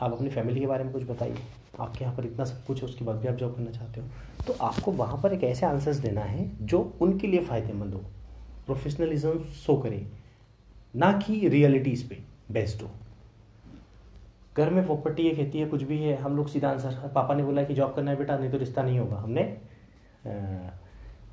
आप 0.00 0.12
अपनी 0.12 0.28
फैमिली 0.28 0.60
के 0.60 0.66
बारे 0.66 0.84
में 0.84 0.92
कुछ 0.92 1.02
बताइए। 1.02 1.36
आपके 1.80 2.04
यहाँ 2.04 2.16
पर 2.16 2.24
इतना 2.24 2.44
सब 2.44 2.64
कुछ 2.64 2.82
है, 2.82 2.88
उसके 2.88 3.04
बाद 3.04 3.16
भी 3.16 3.28
आप 3.28 3.34
जॉब 3.34 3.54
करना 3.54 3.70
चाहते 3.70 4.00
हो। 4.00 4.08
तो 4.46 4.52
आपको 4.52 4.92
वहाँ 4.92 5.20
पर 5.22 5.32
एक 5.32 5.44
ऐसे 5.44 5.66
आंसर्स 5.66 5.96
देना 5.96 6.20
है, 6.20 6.50
जो 6.66 6.92
उनके 7.00 7.26
लिए 7.26 7.40
फ़ायदेमंद 7.40 7.94
हो। 7.94 8.00
प्रोफेशनलिज्म 8.66 9.38
शो 9.38 9.76
करे, 9.76 10.06
ना 10.96 11.12
कि 11.18 11.48
रियलिटीज़ 11.48 12.08
पे 12.08 12.18
बेस्ड 12.50 12.82
हो। 12.82 12.90
घर 14.56 14.70
में 14.70 14.84
प्रॉपर्टी 14.86 15.28
है, 15.28 15.34
खेती 15.34 15.58
है, 15.58 15.66
कुछ 15.66 15.82
भी 15.82 15.98
है, 15.98 16.16
हम 16.16 16.36
लोग 16.36 16.48
सीधा 16.48 16.70
आंसर 16.70 17.10
पापा 17.14 17.34
ने 17.34 17.42
बोला 17.42 17.64
कि 17.64 17.74
जॉब 17.74 17.94
करना 17.94 18.10
है 18.10 18.16
बेटा, 18.16 18.38
नहीं 18.38 18.50
तो 18.50 18.58
रिश्ता 18.58 18.82
नहीं 18.82 18.98
होगा। 18.98 19.16
हमने 19.16 19.42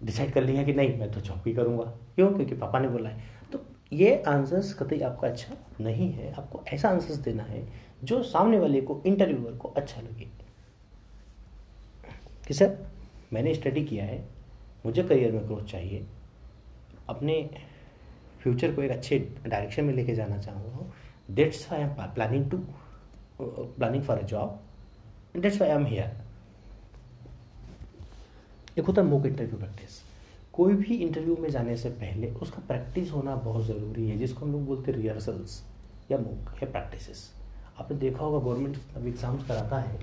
डिसाइड 0.04 0.34
कर 0.34 0.44
लिया 0.44 0.64
कि 0.64 0.74
नहीं, 0.74 0.98
मैं 1.00 1.12
तो 1.12 1.22
जॉब 1.22 1.44
ही 1.48 1.54
करूँगा। 1.54 1.84
क्यों? 2.16 2.32
क्योंकि 2.34 2.56
पापा 2.56 2.80
ने 2.80 2.88
बोला 2.88 3.10
है। 3.10 3.24
तो 3.52 3.60
ये 3.94 4.16
आंसर्स 4.28 4.74
कतई 4.74 5.00
आपका 5.02 5.28
अच्छा 5.28 5.56
नहीं 5.82 6.12
है, 6.12 6.32
आपको 6.34 6.64
ऐसा 6.68 6.90
आंसर्स 6.90 7.18
देना 7.20 7.44
है 7.44 7.68
जो 8.04 8.22
सामने 8.24 8.60
वाले 8.60 8.82
को 8.82 9.02
इंटरव्यूअर 9.06 9.58
को 9.58 9.68
अच्छा 9.70 10.02
लगे। 10.02 10.30
कि 12.48 12.54
सर, 12.54 12.78
मैंने 13.34 13.54
स्टडी 13.56 13.84
किया 13.86 14.06
है, 14.06 14.24
मुझे 14.86 15.04
करियर 15.04 15.32
में 15.32 15.46
ग्रोथ 15.46 15.64
चाहिए, 15.64 16.06
अपने 17.10 17.50
फ्यूचर 18.44 18.74
को 18.76 18.82
एक 18.82 18.92
अच्छे 18.92 19.20
डायरेक्शन 19.48 19.86
में 19.86 19.94
लेके 19.94 20.16
जाना 20.16 20.38
चाहूँगा 20.38 20.92
that's 21.32 21.72
I 21.74 21.82
am 21.82 21.90
planning 22.16 22.50
to 22.52 22.58
planning 23.40 24.04
for 24.04 24.18
a 24.18 24.26
job 24.26 24.60
that's 25.38 25.62
I 25.62 25.70
am 25.70 25.86
here 25.86 26.22
एक 28.78 28.86
होता 28.86 29.02
है 29.02 29.08
मोक 29.08 29.26
इंटरव्यू 29.26 29.58
प्रैक्टिस 29.58 30.02
कोई 30.54 30.74
भी 30.74 30.96
इंटरव्यू 30.96 31.36
में 31.42 31.50
जाने 31.50 31.76
से 31.78 31.90
पहले 31.92 32.28
उसका 32.42 32.62
प्रैक्टिस 32.68 33.12
होना 33.12 33.36
बहुत 33.36 33.66
ज़रूरी 33.66 34.08
है, 34.10 34.18
जिसको 34.18 34.46
हम 34.46 34.52
लोग 34.52 34.66
बोलते 34.66 34.92
हैं 34.92 34.98
रिहर्सल्स 34.98 35.62
या 36.12 36.18
मोक 36.18 36.64
या 36.64 36.70
प्रैक्टिस 36.72 37.24
आपने 37.80 37.98
देखा 37.98 38.24
होगा 38.24 38.40
गवर्नमेंट 38.40 38.78
अभी 38.96 39.10
एग्ज़ाम्स 39.10 39.48
कराता 39.48 39.80
है 39.80 40.00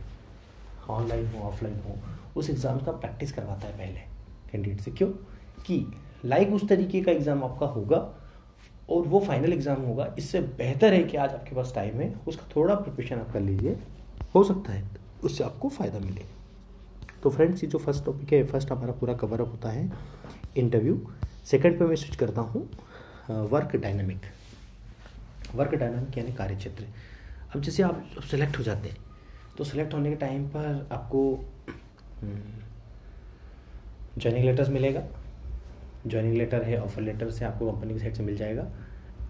ऑनलाइन 0.91 1.27
हो 1.35 1.43
ऑफलाइन 1.49 1.79
हो, 1.81 1.95
उस 2.37 2.51
एग्ज़ाम 2.51 2.79
का 2.79 2.93
प्रैक्टिस 2.95 3.33
करवाता 3.33 3.67
है 3.67 3.77
पहले 3.79 4.01
कैंडिडेट 4.53 4.81
से। 4.81 4.91
क्यों? 4.91 5.09
कि 5.67 5.87
लाइक 6.25 6.53
उस 6.53 6.69
तरीके 6.69 7.01
का 7.03 7.13
एग्ज़ाम 7.13 7.45
आपका 7.45 7.67
होगा 7.69 7.97
और 8.91 9.07
वो 9.07 9.21
फाइनल 9.21 9.53
एग्ज़ाम 9.53 9.83
होगा, 9.83 10.15
इससे 10.19 10.41
बेहतर 10.41 10.95
है 10.95 11.03
कि 11.03 11.17
आज 11.17 11.35
आपके 11.35 11.55
पास 11.57 11.73
टाइम 11.75 12.01
है, 12.01 12.15
उसका 12.29 12.49
थोड़ा 12.57 12.75
प्रिपरेशन 12.75 13.19
आप 13.19 13.33
कर 13.33 13.41
लीजिए, 13.41 13.79
हो 14.35 14.45
सकता 14.45 14.73
है 14.73 14.89
उससे 15.25 15.45
आपको 15.45 15.69
फ़ायदा 15.69 15.99
मिले। 16.01 16.25
तो 17.23 17.31
फ्रेंड्स 17.31 17.63
ये 17.65 17.71
जो 17.71 17.79
फ़र्स्ट 17.79 18.05
टॉपिक 18.05 18.33
है 18.33 18.45
फ़र्स्ट 18.47 18.71
हमारा 18.73 18.93
पूरा 18.93 19.15
कवर 19.15 19.41
अप 19.41 19.49
होता 19.49 19.71
है। 19.71 19.91
इंटरव्यू 20.57 21.01
सेकंड 21.45 21.79
पे 21.79 21.85
मैं 21.85 21.97
स्विच 21.97 22.17
करता 22.17 22.41
हूँ 22.41 22.69
वर्क 23.51 23.77
डायनामिक 23.77 24.27
वर्क 25.55 25.75
डायनामिक 25.75 26.19
यानी 26.19 26.33
कार्य 26.33 26.57
क्षेत्र 26.57 26.85
अब 27.55 27.61
जैसे 27.61 27.83
आप 27.83 28.05
सेलेक्ट 28.31 28.59
हो 28.59 28.63
जाते 28.63 28.89
हैं 28.89 28.97
तो 29.59 29.65
सेलेक्ट 29.65 29.95
होने 29.95 30.11
के 30.11 30.17
टाइम 30.17 30.47
पर 30.49 30.89
आपको 30.93 31.23
ज्वाइनिंग 34.19 34.45
लेटर्स 34.45 34.69
मिलेगा। 34.69 35.03
ज्वाइनिंग 36.07 36.37
लेटर 36.37 36.63
है 36.63 36.81
ऑफ़र 36.83 37.03
लेटर 37.03 37.31
से 37.31 37.45
आपको 37.45 37.71
कंपनी 37.73 37.93
की 37.95 38.01
साइड 38.01 38.15
से 38.15 38.23
मिल 38.23 38.37
जाएगा। 38.37 38.67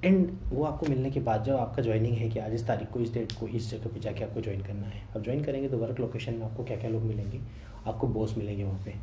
एंड 0.05 0.31
वो 0.45 0.65
आपको 0.65 0.87
मिलने 0.87 1.11
के 1.11 1.21
बाद 1.21 1.45
जब 1.45 1.57
आपका 1.57 1.83
ज्वाइनिंग 1.83 2.17
है 2.17 2.29
कि 2.31 2.39
आज 2.39 2.55
इस 2.55 2.67
तारीख 2.67 2.91
को, 2.91 3.01
इस 3.01 3.13
डेट 3.15 3.33
को, 3.33 3.49
इस 3.49 3.71
जगह 3.71 3.91
पे 3.95 4.01
जाके 4.01 4.25
आपको 4.25 4.41
ज्वाइन 4.41 4.63
करना 4.63 4.87
है। 4.87 5.03
अब 5.17 5.23
ज्वाइन 5.23 5.43
करेंगे 5.45 5.69
तो 5.69 5.79
वर्क 5.79 6.01
लोकेशन 6.01 6.35
में 6.35 6.45
आपको 6.47 6.65
क्या 6.65 6.77
क्या 6.77 6.91
लोग 6.91 7.03
मिलेंगे? 7.03 7.41
आपको 7.87 8.07
बॉस 8.09 8.37
मिलेंगे 8.39 8.65
वहाँ 8.65 8.83
पे। 8.85 8.95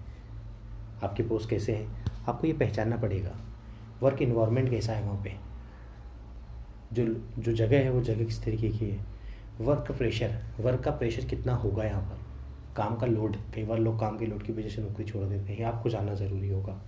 आपके 1.03 1.23
बॉस 1.23 1.45
कैसे 1.45 1.75
हैं? 1.75 2.05
आपको 2.27 2.47
ये 2.47 2.53
पहचानना 2.53 2.97
पड़ेगा। 2.97 3.35
वर्क 4.01 4.21
इन्वायरमेंट 4.21 4.69
कैसा 4.69 4.93
है 4.93 5.03
वहाँ 5.03 5.21
पे? 5.23 5.33
जो 6.93 7.05
जो 7.39 7.53
जगह 7.53 7.77
है, 7.77 7.89
वो 7.91 8.01
जगह 8.01 8.25
किस 8.25 8.43
तरीके 8.43 8.69
की 8.69 8.85
है? 8.85 9.05
वर्क 9.61 9.85
का 9.87 9.93
प्रेशर 9.93 10.37
वर्क 10.59 10.83
का 10.83 10.91
प्रेशर 10.91 11.25
कितना 11.25 11.53
होगा 11.55 11.83
यहाँ 11.83 12.01
पर? 12.01 12.25
काम 12.75 12.95
का 12.95 13.07
लोड 13.07 13.35
कई 13.55 13.63
बार 13.63 13.79
लोग 13.79 13.99
काम 13.99 14.17
के 14.17 14.25
लोड 14.25 14.43
की 14.43 14.53
वजह 14.53 14.69
से 14.69 14.81
नौकरी 14.81 15.05
छोड़ 15.05 15.23
देते 15.25 15.53
हैं। 15.53 15.65
आपको 15.65 15.89
जानना 15.89 16.13
ज़रूरी 16.13 16.49
होगा। 16.49 16.79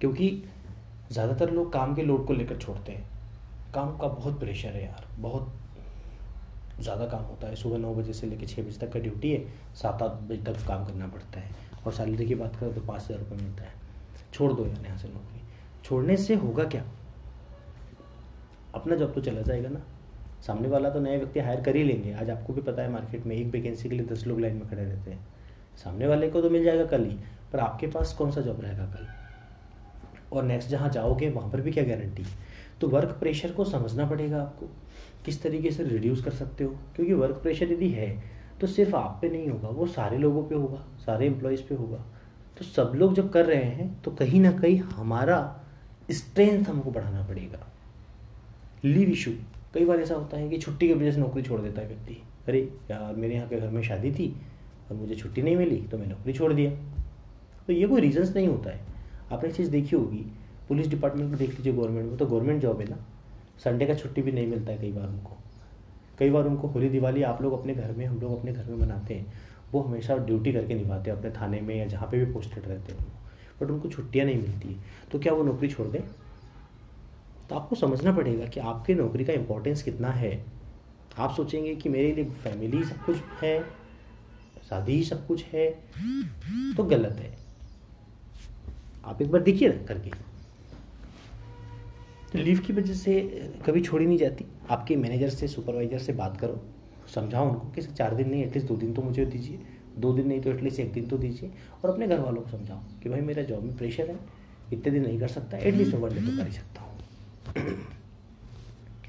क्योंकि 0.00 0.30
ज़्यादातर 1.12 1.50
लोग 1.50 1.72
काम 1.72 1.94
के 1.94 2.02
लोड 2.02 2.26
को 2.26 2.32
लेकर 2.32 2.56
छोड़ते 2.56 2.92
हैं। 2.92 3.04
काम 3.74 3.96
का 3.98 4.08
बहुत 4.08 4.38
प्रेशर 4.40 4.68
है 4.68 4.84
यार। 4.84 5.06
बहुत 5.18 5.52
ज़्यादा 6.80 7.06
काम 7.06 7.22
होता 7.22 7.46
है। 7.46 7.56
सुबह 7.56 7.78
नौ 7.78 7.94
बजे 7.94 8.12
से 8.12 8.26
लेकर 8.26 8.46
छः 8.46 8.62
बजे 8.62 8.78
तक 8.78 8.92
का 8.92 9.00
ड्यूटी 9.00 9.30
है। 9.32 9.44
सात 9.74 10.02
आठ 10.02 10.20
बजे 10.22 10.42
तक 10.42 10.66
काम 10.68 10.84
करना 10.84 11.06
पड़ता 11.06 11.40
है। 11.40 11.50
और 11.86 11.92
सैलरी 11.92 12.26
की 12.26 12.34
बात 12.34 12.56
करें 12.56 12.74
तो 12.74 12.80
पाँच 12.80 13.02
हज़ार 13.02 13.18
रुपये 13.18 13.38
मिलता 13.38 13.64
है। 13.64 13.72
छोड़ 14.34 14.52
दो 14.52 14.66
यार 14.66 14.84
यहाँ 14.84 14.98
से 14.98 15.08
नौकरी। 15.08 15.40
छोड़ने 15.84 16.16
से 16.16 16.34
होगा 16.34 16.64
क्या? 16.64 16.84
अपना 18.74 18.96
जॉब 18.96 19.12
तो 19.14 19.20
चला 19.20 19.42
जाएगा 19.42 19.68
ना। 19.68 19.82
सामने 20.46 20.68
वाला 20.68 20.90
तो 20.90 21.00
नए 21.00 21.16
व्यक्ति 21.16 21.40
हायर 21.40 21.60
कर 21.60 21.76
ही 21.76 21.82
लेंगे। 21.84 22.12
आज 22.12 22.30
आपको 22.30 22.52
भी 22.52 22.60
पता 22.60 22.82
है 22.82 22.90
मार्केट 22.92 23.26
में 23.26 23.34
एक 23.36 23.46
वैकेंसी 23.46 23.88
के 23.88 23.94
लिए 23.94 24.06
दस 24.06 24.26
लोग 24.26 24.40
लाइन 24.40 24.56
में 24.56 24.68
खड़े 24.68 24.84
रहते 24.84 25.10
हैं। 25.10 25.26
सामने 25.84 26.06
वाले 26.06 26.30
को 26.30 26.40
तो 26.42 26.50
मिल 26.50 26.64
जाएगा 26.64 26.84
कल 26.86 27.04
ही। 27.04 27.16
पर 27.52 27.58
आपके 27.58 27.86
पास 27.86 28.14
कौन 28.14 28.30
सा 28.30 28.40
जॉब 28.40 28.60
रहेगा 28.60 28.86
कल? 28.86 29.06
और 30.32 30.42
नेक्स्ट 30.42 30.70
जहाँ 30.70 30.88
जाओगे, 30.88 31.28
वहाँ 31.30 31.50
पर 31.50 31.60
भी 31.60 31.72
क्या 31.72 31.84
गारंटी 31.84 32.24
तो 32.80 32.88
वर्क 32.88 33.16
प्रेशर 33.20 33.50
को 33.52 33.64
समझना 33.64 34.06
पड़ेगा 34.06 34.40
आपको। 34.40 34.66
किस 35.24 35.42
तरीके 35.42 35.70
से 35.70 35.84
रिड्यूस 35.84 36.22
कर 36.24 36.30
सकते 36.30 36.64
हो? 36.64 36.70
क्योंकि 36.96 37.12
वर्क 37.14 37.36
प्रेशर 37.36 37.72
यदि 37.72 37.88
है 37.90 38.08
तो 38.62 38.66
सिर्फ़ 38.66 38.94
आप 38.96 39.18
पे 39.22 39.28
नहीं 39.28 39.48
होगा, 39.48 39.68
वो 39.68 39.86
सारे 39.86 40.18
लोगों 40.18 40.42
पे 40.44 40.54
होगा, 40.54 40.84
सारे 40.98 41.26
एम्प्लॉयज़ 41.26 41.62
पे 41.62 41.74
होगा। 41.74 41.96
तो 42.58 42.64
सब 42.64 42.92
लोग 42.94 43.14
जब 43.14 43.30
कर 43.30 43.46
रहे 43.46 43.62
हैं 43.62 44.02
तो 44.02 44.10
कहीं 44.10 44.40
ना 44.40 44.50
कहीं 44.52 44.78
हमारा 44.78 45.38
स्ट्रेंथ 46.10 46.64
हमको 46.64 46.90
बढ़ाना 46.90 47.22
पड़ेगा। 47.26 47.66
लीव 48.84 49.08
इशू 49.08 49.30
कई 49.74 49.84
बार 49.84 50.00
ऐसा 50.00 50.14
होता 50.14 50.36
है 50.36 50.48
कि 50.48 50.58
छुट्टी 50.58 50.88
की 50.88 50.94
वजह 50.94 51.12
से 51.12 51.20
नौकरी 51.20 51.42
छोड़ 51.42 51.60
देता 51.60 51.80
है 51.80 51.88
व्यक्ति। 51.88 52.22
अरे 52.48 52.60
यार 52.90 53.16
मेरे 53.16 53.34
यहाँ 53.34 53.48
के 53.48 53.60
घर 53.60 53.68
में 53.68 53.82
शादी 53.82 54.12
थी? 54.12 54.28
और 54.90 54.96
मुझे 54.96 55.14
छुट्टी 55.14 55.42
नहीं 55.42 55.56
मिली 55.56 55.80
तो 55.82 55.98
मैं 55.98 56.06
नौकरी 56.06 56.32
छोड़ 56.32 56.52
दिया। 56.52 56.70
तो 57.66 57.72
ये 57.72 57.86
कोई 57.86 58.00
रीजंस 58.00 58.34
नहीं 58.36 58.48
होता 58.48 58.70
है। 58.70 58.80
आपने 59.32 59.48
एक 59.48 59.56
चीज़ 59.56 59.70
देखी 59.70 59.96
होगी 59.96 60.24
पुलिस 60.68 60.86
डिपार्टमेंट 60.86 61.28
में 61.30 61.38
देख 61.38 61.50
लीजिए 61.50 61.72
गवर्नमेंट 61.72 62.08
में 62.08 62.16
तो 62.18 62.26
गवर्नमेंट 62.26 62.62
जॉब 62.62 62.80
है 62.80 62.90
ना 62.90 63.04
संडे 63.64 63.86
का 63.86 63.94
छुट्टी 63.94 64.22
भी 64.22 64.32
नहीं 64.32 64.46
मिलता 64.46 64.72
है 64.72 64.78
कई 64.78 64.92
बार 64.92 65.08
उनको 65.08 65.36
कई 66.22 66.30
बार 66.30 66.46
उनको 66.46 66.68
होली, 66.68 66.88
दिवाली 66.88 67.22
आप 67.24 67.40
लोग 67.42 67.52
अपने 67.52 67.74
घर 67.74 67.92
में, 67.92 68.04
हम 68.06 68.18
लोग 68.20 68.38
अपने 68.38 68.52
घर 68.52 68.64
में 68.64 68.76
मनाते 68.78 69.14
हैं, 69.14 69.32
वो 69.72 69.80
हमेशा 69.80 70.16
ड्यूटी 70.16 70.52
करके 70.52 70.74
निभाते 70.74 71.10
हैं, 71.10 71.16
अपने 71.18 71.30
थाने 71.32 71.60
में 71.60 71.74
या 71.76 71.86
जहाँ 71.86 72.08
पे 72.10 72.24
भी 72.24 72.32
पोस्टेड 72.32 72.68
रहते 72.68 72.92
हैं 72.92 73.06
बट 73.60 73.70
उनको 73.70 73.88
छुट्टियाँ 73.88 74.26
नहीं 74.26 74.36
मिलती 74.36 74.76
तो 75.12 75.18
क्या 75.18 75.32
वो 75.32 75.42
नौकरी 75.42 75.68
छोड़ 75.68 75.86
दें? 75.88 76.00
तो 77.48 77.54
आपको 77.54 77.76
समझना 77.76 78.12
पड़ेगा 78.12 78.46
कि 78.46 78.60
आपकी 78.62 78.94
नौकरी 78.94 79.24
का 79.24 79.32
इम्पोर्टेंस 79.32 79.82
कितना 79.82 80.10
है। 80.10 80.32
आप 81.18 81.34
सोचेंगे 81.36 81.74
कि 81.74 81.88
मेरे 81.88 82.12
लिए 82.12 82.24
फैमिली 82.44 82.84
सब 82.84 83.04
कुछ 83.04 83.16
है, 83.42 83.60
शादी 84.68 85.02
सब 85.04 85.26
कुछ 85.26 85.44
है 85.44 85.68
तो 86.76 86.84
गलत 86.84 87.18
है। 87.20 87.36
आप 89.04 89.22
एक 89.22 89.30
बार 89.30 89.42
देखिए 89.42 89.68
ना 89.68 89.84
करके। 89.86 90.10
तो 92.32 92.38
लीव 92.38 92.58
की 92.58 92.72
वजह 92.72 92.94
से 92.94 93.20
कभी 93.66 93.80
छोड़ी 93.80 94.06
नहीं 94.06 94.18
जाती। 94.18 94.44
आपके 94.70 94.96
मैनेजर 94.96 95.28
से, 95.30 95.48
सुपरवाइजर 95.48 95.98
से 95.98 96.12
बात 96.12 96.36
करो, 96.36 96.60
समझाओ 97.14 97.48
उनको 97.48 97.70
कि 97.70 97.82
चार 97.82 98.14
दिन 98.14 98.30
नहीं 98.30 98.44
एटलीस्ट 98.44 98.68
दो 98.68 98.76
दिन 98.76 98.92
तो 98.94 99.02
मुझे 99.02 99.24
दीजिए, 99.26 99.58
दो 99.98 100.12
दिन 100.12 100.28
नहीं 100.28 100.40
तो 100.40 100.50
एटलीस्ट 100.50 100.80
एक 100.80 100.92
दिन 100.92 101.08
तो 101.08 101.18
दीजिए 101.18 101.50
और 101.84 101.90
अपने 101.90 102.06
घर 102.06 102.20
वालों 102.20 102.42
को 102.42 102.50
समझाओ 102.50 102.78
कि 103.02 103.08
भाई 103.08 103.20
मेरा 103.20 103.42
जॉब 103.42 103.64
में 103.64 103.76
प्रेशर 103.76 104.10
है, 104.10 104.18
इतने 104.72 104.92
दिन 104.92 105.02
नहीं 105.02 105.18
कर 105.20 105.28
सकता 105.28 105.56
एटलीस्ट 105.58 105.94
वन 105.94 106.14
डे 106.14 106.20
तो 106.20 106.36
कर 106.36 106.46
ही 106.46 106.52
सकता 106.52 106.82
हूँ। 106.82 106.90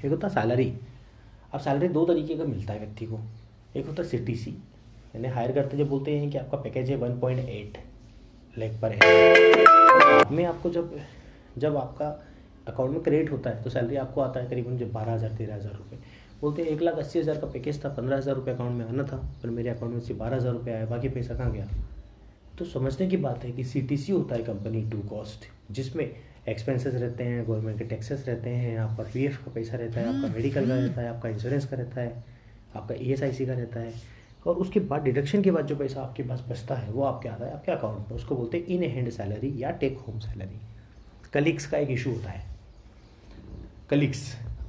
एक 0.04 0.10
होता 0.10 0.28
सैलरी 0.28 0.72
अब 1.52 1.60
सैलरी 1.60 1.88
दो 1.88 2.04
तरीके 2.04 2.36
का 2.36 2.44
मिलता 2.44 2.72
है 2.72 2.78
व्यक्ति 2.78 3.06
को। 3.06 3.20
एक 3.76 3.86
होता 3.86 4.02
है 4.02 4.08
सी 4.08 4.18
टी 4.18 4.34
सी 4.36 4.50
यानी 4.50 5.28
हायर 5.28 5.52
करते 5.52 5.76
जब 5.76 5.88
बोलते 5.88 6.18
हैं 6.18 6.30
कि 6.30 6.38
आपका 6.38 6.58
पैकेज 6.58 6.90
है 6.90 6.96
वन 6.96 7.18
पॉइंट 7.20 7.38
एट 7.40 7.78
लेख 8.56 8.72
पर 8.82 8.92
है 8.94 10.24
में 10.30 10.44
आपको 10.44 10.70
जब 10.70 10.96
जब 11.58 11.76
आपका 11.76 12.08
अकाउंट 12.68 12.92
में 12.92 13.02
क्रेडिट 13.02 13.30
होता 13.32 13.50
है 13.50 13.62
तो 13.62 13.70
सैलरी 13.70 13.96
आपको 13.96 14.20
आता 14.20 14.40
है 14.40 14.48
करीबन 14.50 14.76
जब 14.78 14.92
बारह 14.92 15.12
हज़ार 15.12 15.32
तेरह 15.36 15.54
हज़ार 15.54 15.72
रुपये 15.74 15.98
बोलते 16.40 16.62
हैं 16.62 16.68
एक 16.68 16.82
लाख 16.82 16.98
अस्सी 16.98 17.18
हज़ार 17.18 17.38
का 17.38 17.46
पैकेज 17.48 17.84
था 17.84 17.88
पंद्रह 17.94 18.16
हज़ार 18.16 18.34
रुपये 18.34 18.54
अकाउंट 18.54 18.76
में 18.78 18.84
आना 18.86 19.02
था 19.02 19.16
पर 19.42 19.50
मेरे 19.50 19.70
अकाउंट 19.70 19.94
में 19.94 20.00
सिर्फ़ 20.00 20.20
बारह 20.20 20.36
हज़ार 20.36 20.52
रुपये 20.52 20.74
आया 20.74 20.86
बाकी 20.86 21.08
पैसा 21.08 21.34
कहाँ 21.34 21.52
गया? 21.52 21.68
तो 22.58 22.64
समझने 22.64 23.06
की 23.08 23.16
बात 23.18 23.44
है 23.44 23.50
कि 23.52 23.64
सी 23.64 23.80
टी 23.82 23.96
सी 23.96 24.12
होता 24.12 24.34
है 24.34 24.42
कंपनी 24.44 24.82
टू 24.90 24.98
कॉस्ट 25.08 25.44
जिसमें 25.70 26.04
एक्सपेंसेस 26.48 26.94
रहते 26.94 27.24
हैं 27.24 27.46
गवर्नमेंट 27.46 27.78
के 27.78 27.84
टैक्सेस 27.84 28.24
रहते 28.28 28.50
हैं 28.50 28.76
आपका 28.78 29.04
पीएफ 29.12 29.44
का 29.44 29.52
पैसा 29.52 29.76
रहता 29.76 30.00
है 30.00 30.08
आपका 30.08 30.34
मेडिकल 30.34 30.66
का 30.68 30.74
रहता 30.74 31.00
है 31.00 31.08
आपका 31.08 31.28
इंश्योरेंस 31.28 31.66
का 31.66 31.76
रहता 31.76 32.00
है 32.00 32.24
आपका 32.74 32.94
ई 32.94 33.14
e 33.14 33.46
का 33.46 33.52
रहता 33.52 33.80
है। 33.80 33.92
और 34.46 34.56
उसके 34.56 34.80
बाद 34.80 35.02
डिडक्शन 35.02 35.42
के 35.42 35.50
बाद 35.50 35.66
जो 35.66 35.76
पैसा 35.76 36.00
आपके 36.02 36.22
पास 36.22 36.44
बचता 36.48 36.74
है 36.74 36.90
वो 36.92 37.02
आपके 37.04 37.28
आता 37.28 37.44
है 37.46 37.52
आपके 37.54 37.72
अकाउंट 37.72 38.10
में 38.10 38.16
उसको 38.16 38.36
बोलते 38.36 38.58
हैं 38.58 38.66
in 38.66 38.82
hand 38.90 39.10
salary 39.10 39.52
or 39.58 39.70
take 39.82 39.98
home 39.98 40.18
salary 40.20 40.60
colleagues 41.32 41.66
का 41.66 41.78
एक 41.78 41.90
इशू 41.90 42.10
होता 42.10 42.30
है। 42.30 42.53
कलीग्स 43.90 44.20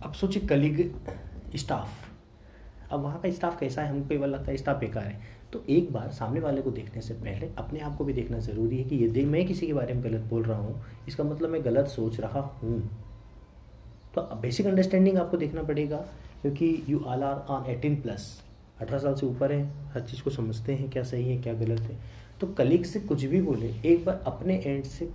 अब 0.03 0.13
सोचिए 0.13 0.47
कलीग 0.47 0.79
स्टाफ 1.55 2.03
अब 2.91 3.01
वहाँ 3.01 3.19
का 3.21 3.29
स्टाफ 3.31 3.59
कैसा 3.59 3.81
है? 3.81 3.89
हमको 3.89 4.07
कई 4.09 4.17
बार 4.17 4.29
लगता 4.29 4.51
है 4.51 4.57
स्टाफ 4.57 4.79
बेकार 4.79 5.03
है। 5.03 5.19
तो 5.53 5.63
एक 5.69 5.91
बार 5.93 6.09
सामने 6.11 6.39
वाले 6.39 6.61
को 6.61 6.71
देखने 6.71 7.01
से 7.01 7.13
पहले 7.13 7.49
अपने 7.57 7.79
आप 7.79 7.95
को 7.97 8.05
भी 8.05 8.13
देखना 8.13 8.39
ज़रूरी 8.39 8.77
है 8.77 8.83
कि 8.83 9.03
यदि 9.05 9.23
मैं 9.25 9.45
किसी 9.47 9.67
के 9.67 9.73
बारे 9.73 9.93
में 9.93 10.03
गलत 10.03 10.21
बोल 10.21 10.43
रहा 10.43 10.57
हूँ। 10.57 10.83
इसका 11.07 11.23
मतलब 11.23 11.49
मैं 11.49 11.63
गलत 11.65 11.87
सोच 11.87 12.19
रहा 12.19 12.39
हूँ। 12.61 12.79
तो 14.15 14.21
बेसिक 14.41 14.67
अंडरस्टैंडिंग 14.67 15.17
आपको 15.17 15.37
देखना 15.37 15.63
पड़ेगा, 15.63 15.97
क्योंकि 16.41 16.83
you 16.89 16.99
all 16.99 17.23
are 17.23 17.45
on 17.49 17.65
eighteen 17.65 17.95
plus 18.01 18.27
अठारह 18.81 18.99
साल 18.99 19.15
से 19.15 19.25
ऊपर 19.25 19.51
है, 19.51 19.63
हर 19.93 20.01
चीज़ 20.01 20.23
को 20.23 20.29
समझते 20.29 20.73
हैं, 20.73 20.89
क्या 20.89 21.03
सही 21.03 21.29
है, 21.29 21.41
क्या 21.41 21.53
गलत 21.55 21.81
है। 21.81 21.97
तो 22.41 22.47
कलीग 22.47 22.83
से 22.85 22.99
कुछ 22.99 23.23
भी 23.23 23.41
बोले, 23.41 23.73
एक 23.85 24.05
बार 24.05 24.23
अपने 24.27 24.57
एंड 24.57 24.83
से 24.83 25.09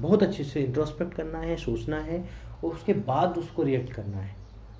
बहुत 0.00 0.22
अच्छे 0.22 0.44
से 0.44 0.62
इंट्रोस्पेक्ट 0.62 1.14
करना 1.14 1.38
है, 1.38 1.56
सोचना 1.56 2.00
है 2.00 2.24
और 2.64 2.72
उसके 2.72 2.92
बाद 2.92 3.38
उसको 3.38 3.62
रिएक्ट 3.62 3.92
करना 3.92 4.18
है। 4.18 4.34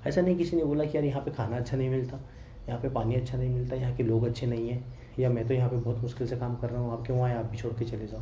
ऐसा 0.07 0.21
नहीं 0.21 0.35
किसी 0.35 0.57
ने 0.57 0.63
बोला 0.63 0.85
कि 0.85 0.97
यार 0.97 1.05
यहाँ 1.05 1.21
पे 1.21 1.31
खाना 1.31 1.57
अच्छा 1.57 1.77
नहीं 1.77 1.89
मिलता, 1.89 2.19
यहाँ 2.67 2.79
पे 2.81 2.89
पानी 2.89 3.15
अच्छा 3.15 3.37
नहीं 3.37 3.49
मिलता, 3.49 3.75
यहाँ 3.75 3.95
के 3.95 4.03
लोग 4.03 4.25
अच्छे 4.25 4.47
नहीं 4.47 4.69
हैं, 4.69 4.83
या 5.19 5.29
मैं 5.29 5.47
तो 5.47 5.53
यहाँ 5.53 5.69
पे 5.69 5.75
बहुत 5.75 6.01
मुश्किल 6.01 6.27
से 6.27 6.37
काम 6.37 6.55
कर 6.55 6.69
रहा 6.69 6.81
हूँ, 6.81 6.91
आप 6.93 7.05
क्यों 7.05 7.21
आए, 7.21 7.35
आप 7.35 7.45
भी 7.45 7.57
छोड़ 7.57 7.73
के 7.73 7.85
चले 7.85 8.07
जाओ। 8.07 8.21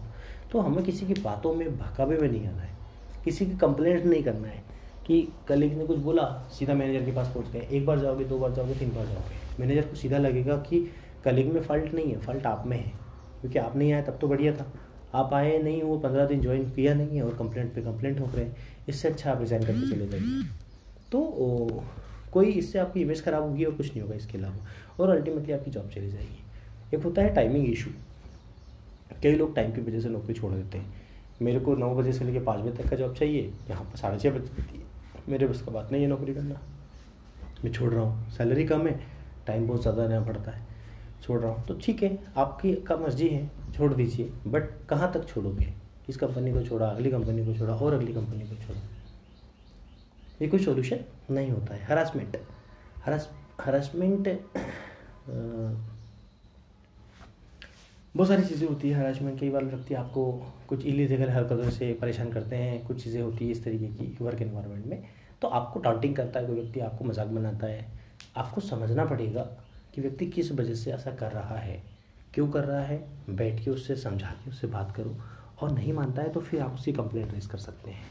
तो 0.51 0.59
हमें 0.59 0.83
किसी 0.83 1.05
की 1.05 1.13
बातों 1.13 1.53
में, 1.53 1.77
भकावे 1.77 2.17
में 2.17 2.27
नहीं 2.31 2.47
आना 2.47 2.61
है। 2.61 2.73
किसी 3.25 3.45
की 3.45 3.57
कंप्लेंट 3.57 4.05
नहीं 4.05 4.23
करना 4.23 4.47
है 4.47 4.63
कि 5.07 5.21
कलीग 5.47 5.77
ने 5.77 5.85
कुछ 5.85 5.97
बोला, 5.97 6.23
सीधा 6.51 6.73
मैनेजर 6.73 7.05
के 7.05 7.11
पास 7.11 7.27
पहुँच 7.27 7.51
गए। 7.51 7.67
एक 7.71 7.85
बार 7.85 7.99
जाओगे, 7.99 8.25
दो 8.25 8.37
बार 8.39 8.51
जाओगे, 8.51 8.75
तीन 8.75 8.89
बार 8.89 9.05
जाओगे। 9.05 9.59
मैनेजर 9.59 9.81
को 9.81 9.95
सीधा 9.95 10.17
लगेगा 10.17 10.57
कि 10.59 10.79
कलीग 11.25 11.53
में 11.53 11.61
फॉल्ट 11.61 11.93
नहीं 11.93 12.11
है 12.11 12.19
फॉल्ट 12.19 12.45
आप 12.45 12.67
में 12.67 12.77
है। 12.77 12.91
क्योंकि 13.41 13.59
आप 13.59 13.75
नहीं 13.75 13.93
आए 13.93 14.01
तब 14.01 14.17
तो 14.21 14.27
बढ़िया 14.27 14.53
था। 14.53 14.65
आप 15.15 15.33
आए 15.33 15.57
नहीं 15.59 15.81
वो 15.83 15.97
पंद्रह 15.99 16.25
दिन 16.25 16.41
ज्वाइन 16.41 16.69
किया 16.71 16.93
नहीं 16.93 17.17
है 17.17 17.23
और 17.23 17.35
कंप्लेंट 17.35 17.73
पे 17.73 17.81
कंप्लेंट 17.81 18.19
हो 18.19 18.29
रहे 18.35 18.45
हैं 18.45 18.55
इससे 18.89 19.07
अच्छा 19.07 19.31
आप 19.31 19.39
रिज़ाइन 19.39 19.63
करके 19.65 19.89
चले 19.89 20.07
जाइए। 20.07 20.43
तो 21.11 21.19
ओ, 21.19 21.81
कोई 22.33 22.51
इससे 22.51 22.79
आपकी 22.79 23.01
इमेज 23.01 23.23
ख़राब 23.25 23.43
होगी 23.43 23.65
और 23.65 23.73
कुछ 23.73 23.87
नहीं 23.87 24.01
होगा 24.01 24.15
इसके 24.15 24.37
अलावा। 24.37 24.65
और 24.99 25.09
अल्टीमेटली 25.09 25.53
आपकी 25.53 25.71
जॉब 25.71 25.89
चली 25.89 26.11
जाएगी। 26.11 26.95
एक 26.95 27.03
होता 27.03 27.21
है 27.21 27.33
टाइमिंग 27.35 27.67
इशू 27.67 27.89
कई 29.23 29.35
लोग 29.35 29.55
टाइम 29.55 29.71
की 29.71 29.81
वजह 29.81 29.99
से 29.99 30.09
नौकरी 30.09 30.33
छोड़ 30.33 30.53
देते 30.53 30.77
हैं। 30.77 30.93
मेरे 31.41 31.59
को 31.59 31.75
नौ 31.75 31.93
बजे 31.95 32.13
से 32.13 32.25
लेकर 32.25 32.43
पाँच 32.43 32.59
बजे 32.61 32.71
तक 32.73 32.89
का 32.89 32.95
जॉब 32.95 33.13
चाहिए 33.15 33.51
यहाँ 33.69 33.83
पर 33.83 33.97
साढ़े 33.97 34.19
छः 34.19 34.31
बजे 34.31 34.83
मेरे 35.29 35.47
बस 35.47 35.61
का 35.61 35.71
बात 35.71 35.91
नहीं 35.91 36.01
है 36.01 36.07
नौकरी 36.09 36.33
करना। 36.33 36.59
मैं 37.63 37.71
छोड़ 37.71 37.91
रहा 37.93 38.03
हूँ। 38.03 38.29
सैलरी 38.31 38.65
कम 38.65 38.87
है 38.87 38.99
टाइम 39.47 39.67
बहुत 39.67 39.81
ज़्यादा 39.81 40.07
देना 40.07 40.21
पड़ता 40.23 40.51
है। 40.51 40.74
छोड़ 41.25 41.39
रहा 41.41 41.51
हूँ। 41.51 41.65
तो 41.67 41.79
ठीक 41.83 42.03
है, 42.03 42.17
आपकी 42.37 42.73
का 42.81 42.95
मर्ज़ी 42.97 43.27
है, 43.27 43.49
छोड़ 43.75 43.93
दीजिए। 43.93 44.31
बट 44.47 44.69
कहाँ 44.89 45.11
तक 45.13 45.27
छोड़ोगे? 45.27 45.73
इस 46.09 46.17
कंपनी 46.17 46.51
को 46.53 46.61
छोड़ा, 46.63 46.87
अगली 46.87 47.11
कंपनी 47.11 47.45
को 47.45 47.53
छोड़ा, 47.53 47.73
और 47.75 47.93
अगली 47.93 48.13
कंपनी 48.13 48.47
को 48.49 48.55
छोड़ा। 48.57 48.79
ये 50.41 50.47
कोई 50.47 50.59
सोल्यूशन 50.59 50.99
नहीं 51.31 51.51
होता 51.51 51.73
है। 51.73 51.85
हरासमेंट 51.85 52.37
हरास 53.05 53.29
हरासमेंट 53.61 54.27
बहुत 58.15 58.27
सारी 58.27 58.43
चीज़ें 58.43 58.67
होती 58.67 58.89
है 58.89 58.99
हरासमेंट 58.99 59.39
कई 59.39 59.49
बार 59.49 59.63
व्यक्ति 59.65 59.93
आपको 59.93 60.31
कुछ 60.67 60.85
इलीगल 60.85 61.29
हरकतों 61.29 61.69
से 61.69 61.91
परेशान 62.01 62.31
करते 62.31 62.55
हैं, 62.55 62.85
कुछ 62.87 63.03
चीज़ें 63.03 63.21
होती 63.21 63.45
है 63.45 63.51
इस 63.51 63.63
तरीके 63.63 63.87
की 63.87 64.17
वर्क 64.21 64.41
इन्वायरमेंट 64.41 64.85
में 64.85 65.03
तो 65.41 65.47
आपको 65.49 65.79
टाउटिंग 65.79 66.15
करता 66.15 66.39
है, 66.39 66.45
कोई 66.47 66.55
व्यक्ति 66.55 66.79
आपको 66.79 67.05
मज़ाक 67.05 67.27
बनाता 67.29 67.67
है। 67.67 67.85
आपको 68.37 68.61
समझना 68.61 69.05
पड़ेगा 69.05 69.47
कि 69.95 70.01
व्यक्ति 70.01 70.25
किस 70.27 70.51
वजह 70.51 70.75
से 70.75 70.91
ऐसा 70.91 71.11
कर 71.11 71.31
रहा 71.31 71.57
है? 71.57 71.81
क्यों 72.33 72.47
कर 72.47 72.63
रहा 72.63 72.81
है? 72.81 72.97
बैठ 73.29 73.63
के 73.63 73.71
उससे, 73.71 73.95
समझा 73.95 74.31
के 74.33 74.49
उससे 74.49 74.67
बात 74.67 74.91
करो। 74.95 75.15
और 75.61 75.71
नहीं 75.71 75.93
मानता 75.93 76.21
है 76.21 76.29
तो 76.29 76.39
फिर 76.41 76.61
आप 76.61 76.73
उसकी 76.73 76.93
कंप्लेंट 76.93 77.33
रेज 77.33 77.45
कर 77.45 77.57
सकते 77.59 77.91
हैं। 77.91 78.05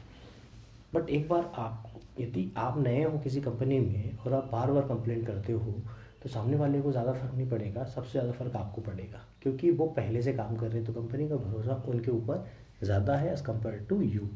बट 0.95 1.11
एक 1.11 1.29
बार 1.29 1.50
आप, 1.55 1.91
यदि 2.21 2.50
आप 2.57 2.79
नए 2.79 3.03
हो 3.03 3.19
किसी 3.19 3.41
कंपनी 3.41 3.79
में 3.81 4.17
और 4.17 4.35
आप 4.35 4.49
बार 4.53 4.71
बार 4.73 4.83
कंप्लेंट 4.88 5.26
करते 5.26 5.53
हो 5.53 5.75
तो 6.23 6.29
सामने 6.29 6.57
वाले 6.57 6.81
को 6.83 6.91
ज़्यादा 6.93 7.12
फ़र्क 7.12 7.35
नहीं 7.35 7.49
पड़ेगा, 7.49 7.85
सबसे 7.85 8.11
ज़्यादा 8.11 8.33
फ़र्क 8.33 8.57
आपको 8.57 8.83
पड़ेगा। 8.83 9.21
क्योंकि 9.43 9.71
वो 9.71 9.87
पहले 9.88 10.23
से 10.23 10.33
काम 10.33 10.57
कर 10.57 10.67
रहे 10.67 10.79
हैं 10.79 10.87
तो 10.87 10.93
कंपनी 10.93 11.29
का 11.29 11.37
भरोसा 11.37 11.83
उनके 11.88 12.11
ऊपर 12.11 12.47
ज़्यादा 12.83 13.17
है 13.17 13.33
एज़ 13.33 13.43
कंपेयर 13.43 13.87
टू 13.88 14.00
यू 14.03 14.29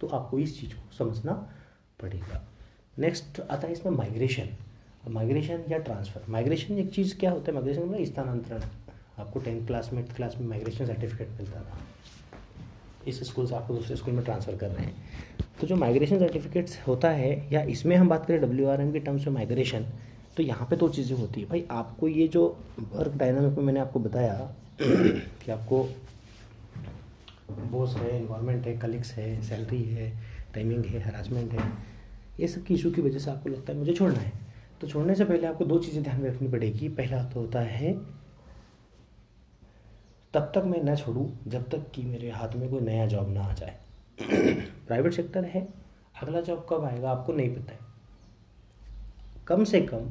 तो 0.00 0.06
आपको 0.08 0.38
इस 0.38 0.60
चीज़ 0.60 0.74
को 0.74 0.92
समझना 0.94 1.32
पड़ेगा। 2.00 2.40
नेक्स्ट 2.96 3.40
आता 3.40 3.66
है 3.66 3.72
इसमें 3.72 3.92
माइग्रेशन 3.92 4.48
माइग्रेशन 5.04 5.62
या 5.70 5.78
ट्रांसफ़र 5.78 6.30
माइग्रेशन 6.30 6.78
एक 6.78 6.90
चीज़ 6.94 7.16
क्या 7.18 7.30
होता 7.30 7.50
है? 7.50 7.54
माइग्रेशन 7.54 7.82
मतलब 7.82 8.04
स्थानांतरण। 8.04 8.62
आपको 9.18 9.40
टेंथ 9.40 9.66
क्लास 9.66 9.90
में 9.92 10.02
एट्थ 10.02 10.14
क्लास 10.16 10.36
में 10.40 10.46
माइग्रेशन 10.48 10.86
सर्टिफिकेट 10.86 11.28
मिलता 11.38 11.60
था। 11.60 11.78
इस 13.08 13.22
स्कूल 13.28 13.46
से 13.46 13.54
आपको 13.54 13.74
दूसरे 13.74 13.96
स्कूल 13.96 14.14
में 14.14 14.24
ट्रांसफ़र 14.24 14.56
कर 14.56 14.70
रहे 14.70 14.84
हैं। 14.84 14.94
तो 15.60 15.66
जो 15.66 15.76
माइग्रेशन 15.76 16.18
सर्टिफिकेट्स 16.18 16.78
होता 16.86 17.10
है, 17.10 17.52
या 17.52 17.62
इसमें 17.62 17.96
हम 17.96 18.08
बात 18.08 18.26
करें 18.26 18.40
डब्ल्यू 18.40 18.68
आर 18.68 18.80
एम 18.80 18.92
के 18.92 19.00
टर्म्स 19.00 19.26
में 19.26 19.34
माइग्रेशन 19.34 19.86
तो 20.36 20.42
यहाँ 20.42 20.66
पे 20.70 20.76
दो 20.76 20.88
चीज़ें 20.88 21.16
होती 21.16 21.40
है। 21.40 21.46
भाई, 21.48 21.64
आपको 21.70 22.08
ये 22.08 22.26
जो 22.28 22.46
वर्क 22.92 23.16
डायनामिक 23.16 23.58
में 23.58 23.64
मैंने 23.64 23.80
आपको 23.80 24.00
बताया 24.00 24.34
कि 24.80 25.50
आपको 25.52 25.82
बॉस 27.70 27.94
है 27.96 28.16
इन्वायरमेंट 28.18 28.66
है 28.66 28.76
कलिक्स 28.78 29.12
है 29.12 29.40
सैलरी 29.42 29.82
है 29.84 30.10
टाइमिंग 30.54 30.84
है 30.84 31.00
हरासमेंट 31.02 31.52
है, 31.52 31.68
ये 32.40 32.48
सब 32.48 32.64
की 32.64 32.74
इशू 32.74 32.90
की 32.90 33.00
वजह 33.02 33.18
से 33.18 33.30
आपको 33.30 33.48
लगता 33.48 33.72
है 33.72 33.78
मुझे 33.78 33.92
छोड़ना 33.92 34.18
है। 34.18 34.37
तो 34.80 34.86
छोड़ने 34.86 35.14
से 35.14 35.24
पहले 35.24 35.46
आपको 35.46 35.64
दो 35.64 35.78
चीज़ें 35.78 36.02
ध्यान 36.02 36.20
में 36.20 36.28
रखनी 36.30 36.48
पड़ेगी। 36.48 36.88
पहला 36.88 37.22
तो 37.24 37.40
होता 37.40 37.60
है, 37.60 37.92
तब 40.34 40.52
तक 40.54 40.62
मैं 40.66 40.82
न 40.82 40.94
छोड़ूँ 40.96 41.28
जब 41.46 41.68
तक 41.68 41.90
कि 41.90 42.02
मेरे 42.02 42.30
हाथ 42.30 42.54
में 42.56 42.68
कोई 42.70 42.80
नया 42.80 43.06
जॉब 43.06 43.28
ना 43.28 43.42
आ 43.42 43.52
जाए। 43.52 43.76
प्राइवेट 44.86 45.12
सेक्टर 45.12 45.44
है, 45.44 45.66
अगला 46.22 46.40
जॉब 46.40 46.66
कब 46.70 46.84
आएगा 46.84 47.10
आपको 47.10 47.32
नहीं 47.32 47.54
पता 47.56 47.72
है। 47.72 47.78
कम 49.46 49.64
से 49.64 49.80
कम 49.80 50.10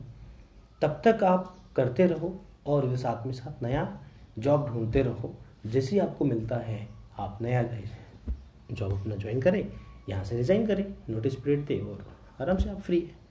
तब 0.81 1.01
तक 1.05 1.23
आप 1.23 1.55
करते 1.75 2.05
रहो 2.07 2.33
और 2.67 2.95
साथ 2.97 3.25
में 3.25 3.33
साथ 3.33 3.63
नया 3.63 3.99
जॉब 4.39 4.67
ढूंढते 4.67 5.01
रहो। 5.01 5.33
जैसे 5.65 5.99
आपको 5.99 6.25
मिलता 6.25 6.57
है, 6.57 6.87
आप 7.19 7.39
नया 7.41 7.63
जॉब 8.71 8.99
अपना 9.01 9.15
ज्वाइन 9.15 9.41
करें, 9.41 9.71
यहाँ 10.09 10.23
से 10.23 10.35
रिज़ाइन 10.37 10.65
करें 10.67 10.85
नोटिस 11.09 11.35
पीरियड 11.35 11.65
दे 11.65 11.79
और 11.81 12.05
आराम 12.41 12.57
से 12.57 12.69
आप 12.69 12.79
फ्री 12.79 12.99
है। 12.99 13.26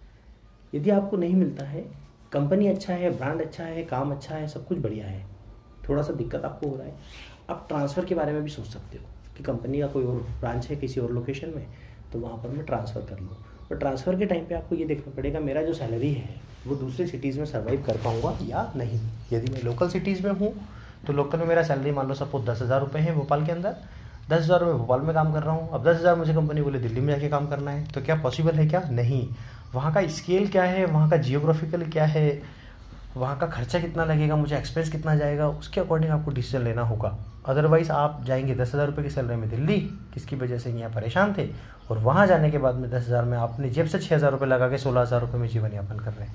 यदि 0.77 0.91
आपको 0.91 1.17
नहीं 1.17 1.35
मिलता 1.37 1.65
है 1.67 1.85
कंपनी 2.33 2.69
अच्छा 2.69 2.95
है 2.95 3.11
ब्रांड 3.17 3.41
अच्छा 3.43 3.65
है, 3.65 3.83
काम 3.85 4.11
अच्छा 4.13 4.35
है, 4.35 4.47
सब 4.49 4.67
कुछ 4.69 4.79
बढ़िया 4.79 5.07
है 5.07 5.25
थोड़ा 5.89 6.03
सा 6.03 6.13
दिक्कत 6.15 6.45
आपको 6.45 6.69
हो 6.69 6.77
रहा 6.77 6.87
है, 6.87 6.95
आप 7.51 7.65
ट्रांसफ़र 7.69 8.05
के 8.05 8.15
बारे 8.15 8.33
में 8.33 8.43
भी 8.43 8.51
सोच 8.51 8.67
सकते 8.67 8.99
हो 8.99 9.05
कि 9.37 9.43
कंपनी 9.45 9.81
का 9.81 9.87
कोई 9.89 10.05
और 10.05 10.27
ब्रांच 10.41 10.67
है 10.67 10.77
किसी 10.77 11.01
और 11.01 11.13
लोकेशन 11.13 11.53
में 11.57 11.67
तो 12.13 12.19
वहाँ 12.19 12.37
पर 12.37 12.49
मैं 12.49 12.65
ट्रांसफ़र 12.67 13.03
कर 13.05 13.21
लूँ। 13.21 13.37
और 13.71 13.79
ट्रांसफ़र 13.79 14.17
के 14.19 14.27
टाइम 14.27 14.45
पे 14.47 14.55
आपको 14.55 14.75
ये 14.75 14.85
देखना 14.87 15.15
पड़ेगा, 15.17 15.41
मेरा 15.41 15.63
जो 15.63 15.73
सैलरी 15.75 16.13
है, 16.13 16.29
वो 16.67 16.75
दूसरे 16.77 17.07
सिटीज़ 17.07 17.39
में 17.39 17.47
सर्वाइव 17.47 17.83
कर 17.87 17.97
पाऊँगा 18.05 18.37
या 18.43 18.73
नहीं? 18.77 19.01
यदि 19.33 19.53
मैं 19.53 19.63
लोकल 19.63 19.89
सिटीज़ 19.89 20.27
में 20.27 20.33
हूँ 20.33 20.53
तो 21.07 21.13
लोकल 21.13 21.39
में 21.39 21.47
मेरा 21.47 21.63
सैलरी 21.63 21.91
मान 21.93 22.09
लो 22.09 22.15
सपोज़ 22.15 22.45
दस 22.45 22.63
हज़ार 22.63 22.81
रुपये 22.81 23.03
है 23.03 23.15
भोपाल 23.15 23.45
के 23.47 23.53
अंदर, 23.53 23.77
दस 24.31 24.43
हज़ार 24.43 24.61
रुपये 24.61 24.75
भोपाल 24.75 25.01
में 25.01 25.15
काम 25.15 25.33
कर 25.33 25.43
रहा 25.43 25.55
हूँ, 25.55 25.69
अब 25.71 25.85
दस 25.85 25.99
हज़ार 25.99 26.17
मुझे 26.17 26.35
कंपनी 26.35 26.63
बोले 26.63 26.79
दिल्ली 26.79 27.01
में 27.01 27.13
जाके 27.15 27.29
काम 27.29 27.47
करना 27.49 27.71
है 27.71 27.87
तो 27.89 28.03
क्या 28.03 28.17
पॉसिबल 28.23 28.55
है 28.55 28.67
क्या? 28.69 28.83
नहीं। 28.91 29.29
वहाँ 29.75 29.93
का 29.93 30.07
स्केल 30.09 30.49
क्या 30.49 30.65
है? 30.65 30.85
वहाँ 30.87 31.09
का 31.11 31.17
जियोग्राफिकल 31.17 31.83
क्या 31.83 32.05
है? 32.05 32.43
वहाँ 33.17 33.39
का 33.39 33.47
खर्चा 33.47 33.79
कितना 33.81 34.05
लगेगा? 34.05 34.37
मुझे 34.37 34.57
एक्सपेंस 34.57 34.91
कितना 34.91 35.15
जाएगा? 35.17 35.49
उसके 35.49 35.81
अकॉर्डिंग 35.81 36.13
आपको 36.13 36.31
डिसीज़न 36.31 36.65
लेना 36.65 36.83
होगा। 36.83 37.17
अदरवाइज़ 37.47 37.91
आप 37.93 38.25
जाएँगे 38.25 38.55
दस 38.55 38.75
हज़ार 38.75 38.87
रुपये 38.87 39.05
की 39.05 39.11
सैलरी 39.11 39.37
में 39.37 39.49
दिल्ली, 39.51 39.79
किसकी 40.15 40.37
वजह 40.37 40.59
से 40.59 40.71
यहाँ 40.71 40.91
परेशान 40.91 41.35
थे? 41.35 41.49
और 41.91 41.99
वहाँ 41.99 42.27
जाने 42.27 42.51
के 42.51 42.59
बाद 42.59 42.75
में 42.75 42.91
दस 42.91 43.07
हज़ार 43.07 43.25
में 43.25 43.37
आपने 43.39 43.71
जेब 43.71 43.87
से 43.87 43.99
छः 43.99 44.15
हज़ार 44.17 44.33
रुपये 44.33 44.49
लगा 44.49 44.69
के 44.69 44.79
सोलह 44.79 45.01
हज़ार 45.01 45.21
रुपये 45.21 45.41
में 45.41 45.49
जीवन 45.49 45.73
यापन 45.73 45.99
कर 45.99 46.13
रहे 46.13 46.27
हैं। 46.27 46.35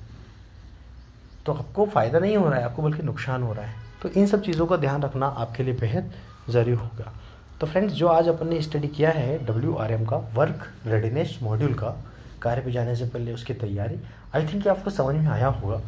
तो 1.45 1.53
आपको 1.53 1.85
फ़ायदा 1.85 2.19
नहीं 2.19 2.37
हो 2.37 2.49
रहा 2.49 2.59
है, 2.59 2.65
आपको 2.65 2.81
बल्कि 2.81 3.03
नुकसान 3.03 3.43
हो 3.43 3.53
रहा 3.53 3.65
है। 3.65 3.75
तो 4.01 4.09
इन 4.09 4.27
सब 4.27 4.41
चीज़ों 4.41 4.65
का 4.67 4.77
ध्यान 4.77 5.01
रखना 5.03 5.25
आपके 5.25 5.63
लिए 5.63 5.73
बेहद 5.73 6.11
ज़रूरी 6.49 6.75
होगा। 6.75 7.11
तो 7.59 7.67
फ्रेंड्स 7.67 7.93
जो 7.93 8.07
आज 8.07 8.27
अपन 8.27 8.47
ने 8.47 8.61
स्टडी 8.61 8.87
किया 8.87 9.09
है 9.09 9.37
डब्ल्यू 9.45 9.75
आर 9.75 9.91
एम 9.91 10.05
का 10.05 10.17
वर्क 10.35 10.67
रेडीनेस 10.87 11.37
मॉड्यूल 11.43 11.73
का 11.73 11.95
कार्य 12.41 12.61
पे 12.61 12.71
जाने 12.71 12.95
से 12.95 13.05
पहले 13.05 13.33
उसकी 13.33 13.53
तैयारी। 13.55 13.99
आई 14.35 14.47
थिंक 14.47 14.67
आपको 14.67 14.89
समझ 14.91 15.15
में 15.15 15.27
आया 15.27 15.47
होगा 15.49 15.81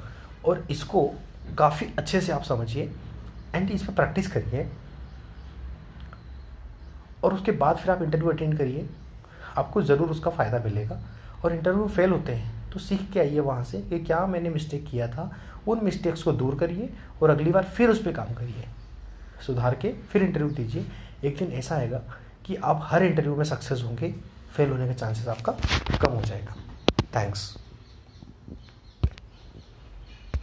और 0.45 0.65
इसको 0.71 1.09
काफ़ी 1.57 1.87
अच्छे 1.97 2.21
से 2.21 2.31
आप 2.31 2.43
समझिए 2.43 2.91
एंड 3.55 3.71
इस 3.71 3.83
पर 3.83 3.93
प्रैक्टिस 3.93 4.27
करिए। 4.27 4.67
और 7.23 7.33
उसके 7.33 7.51
बाद 7.53 7.77
फिर 7.77 7.91
आप 7.91 8.01
इंटरव्यू 8.01 8.29
अटेंड 8.29 8.57
करिए। 8.57 8.87
आपको 9.57 9.81
ज़रूर 9.81 10.09
उसका 10.09 10.31
फ़ायदा 10.31 10.59
मिलेगा। 10.65 10.99
और 11.45 11.53
इंटरव्यू 11.53 11.87
फेल 11.87 12.09
होते 12.09 12.31
हैं 12.31 12.71
तो 12.71 12.79
सीख 12.79 13.09
के 13.13 13.19
आइए 13.19 13.39
वहाँ 13.39 13.63
से 13.63 13.81
कि 13.81 13.99
क्या 13.99 14.25
मैंने 14.27 14.49
मिस्टेक 14.49 14.85
किया 14.85 15.07
था। 15.07 15.29
उन 15.67 15.83
मिस्टेक्स 15.83 16.23
को 16.23 16.31
दूर 16.33 16.55
करिए 16.55 16.89
और 17.21 17.29
अगली 17.29 17.51
बार 17.51 17.63
फिर 17.65 17.89
उस 17.89 18.03
पर 18.03 18.11
काम 18.11 18.33
करिए। 18.33 18.65
सुधार 19.45 19.75
के 19.75 19.93
फिर 20.11 20.23
इंटरव्यू 20.23 20.49
दीजिए। 20.51 20.85
एक 21.23 21.37
दिन 21.37 21.51
ऐसा 21.51 21.75
आएगा 21.75 22.01
कि 22.45 22.55
आप 22.55 22.79
हर 22.83 23.03
इंटरव्यू 23.03 23.35
में 23.35 23.43
सक्सेस 23.45 23.81
होंगे। 23.83 24.13
फेल 24.55 24.69
होने 24.69 24.87
का 24.87 24.93
चांसेस 24.93 25.27
आपका 25.27 25.51
कम 26.01 26.11
हो 26.11 26.21
जाएगा। 26.21 26.55
थैंक्स 27.15 27.41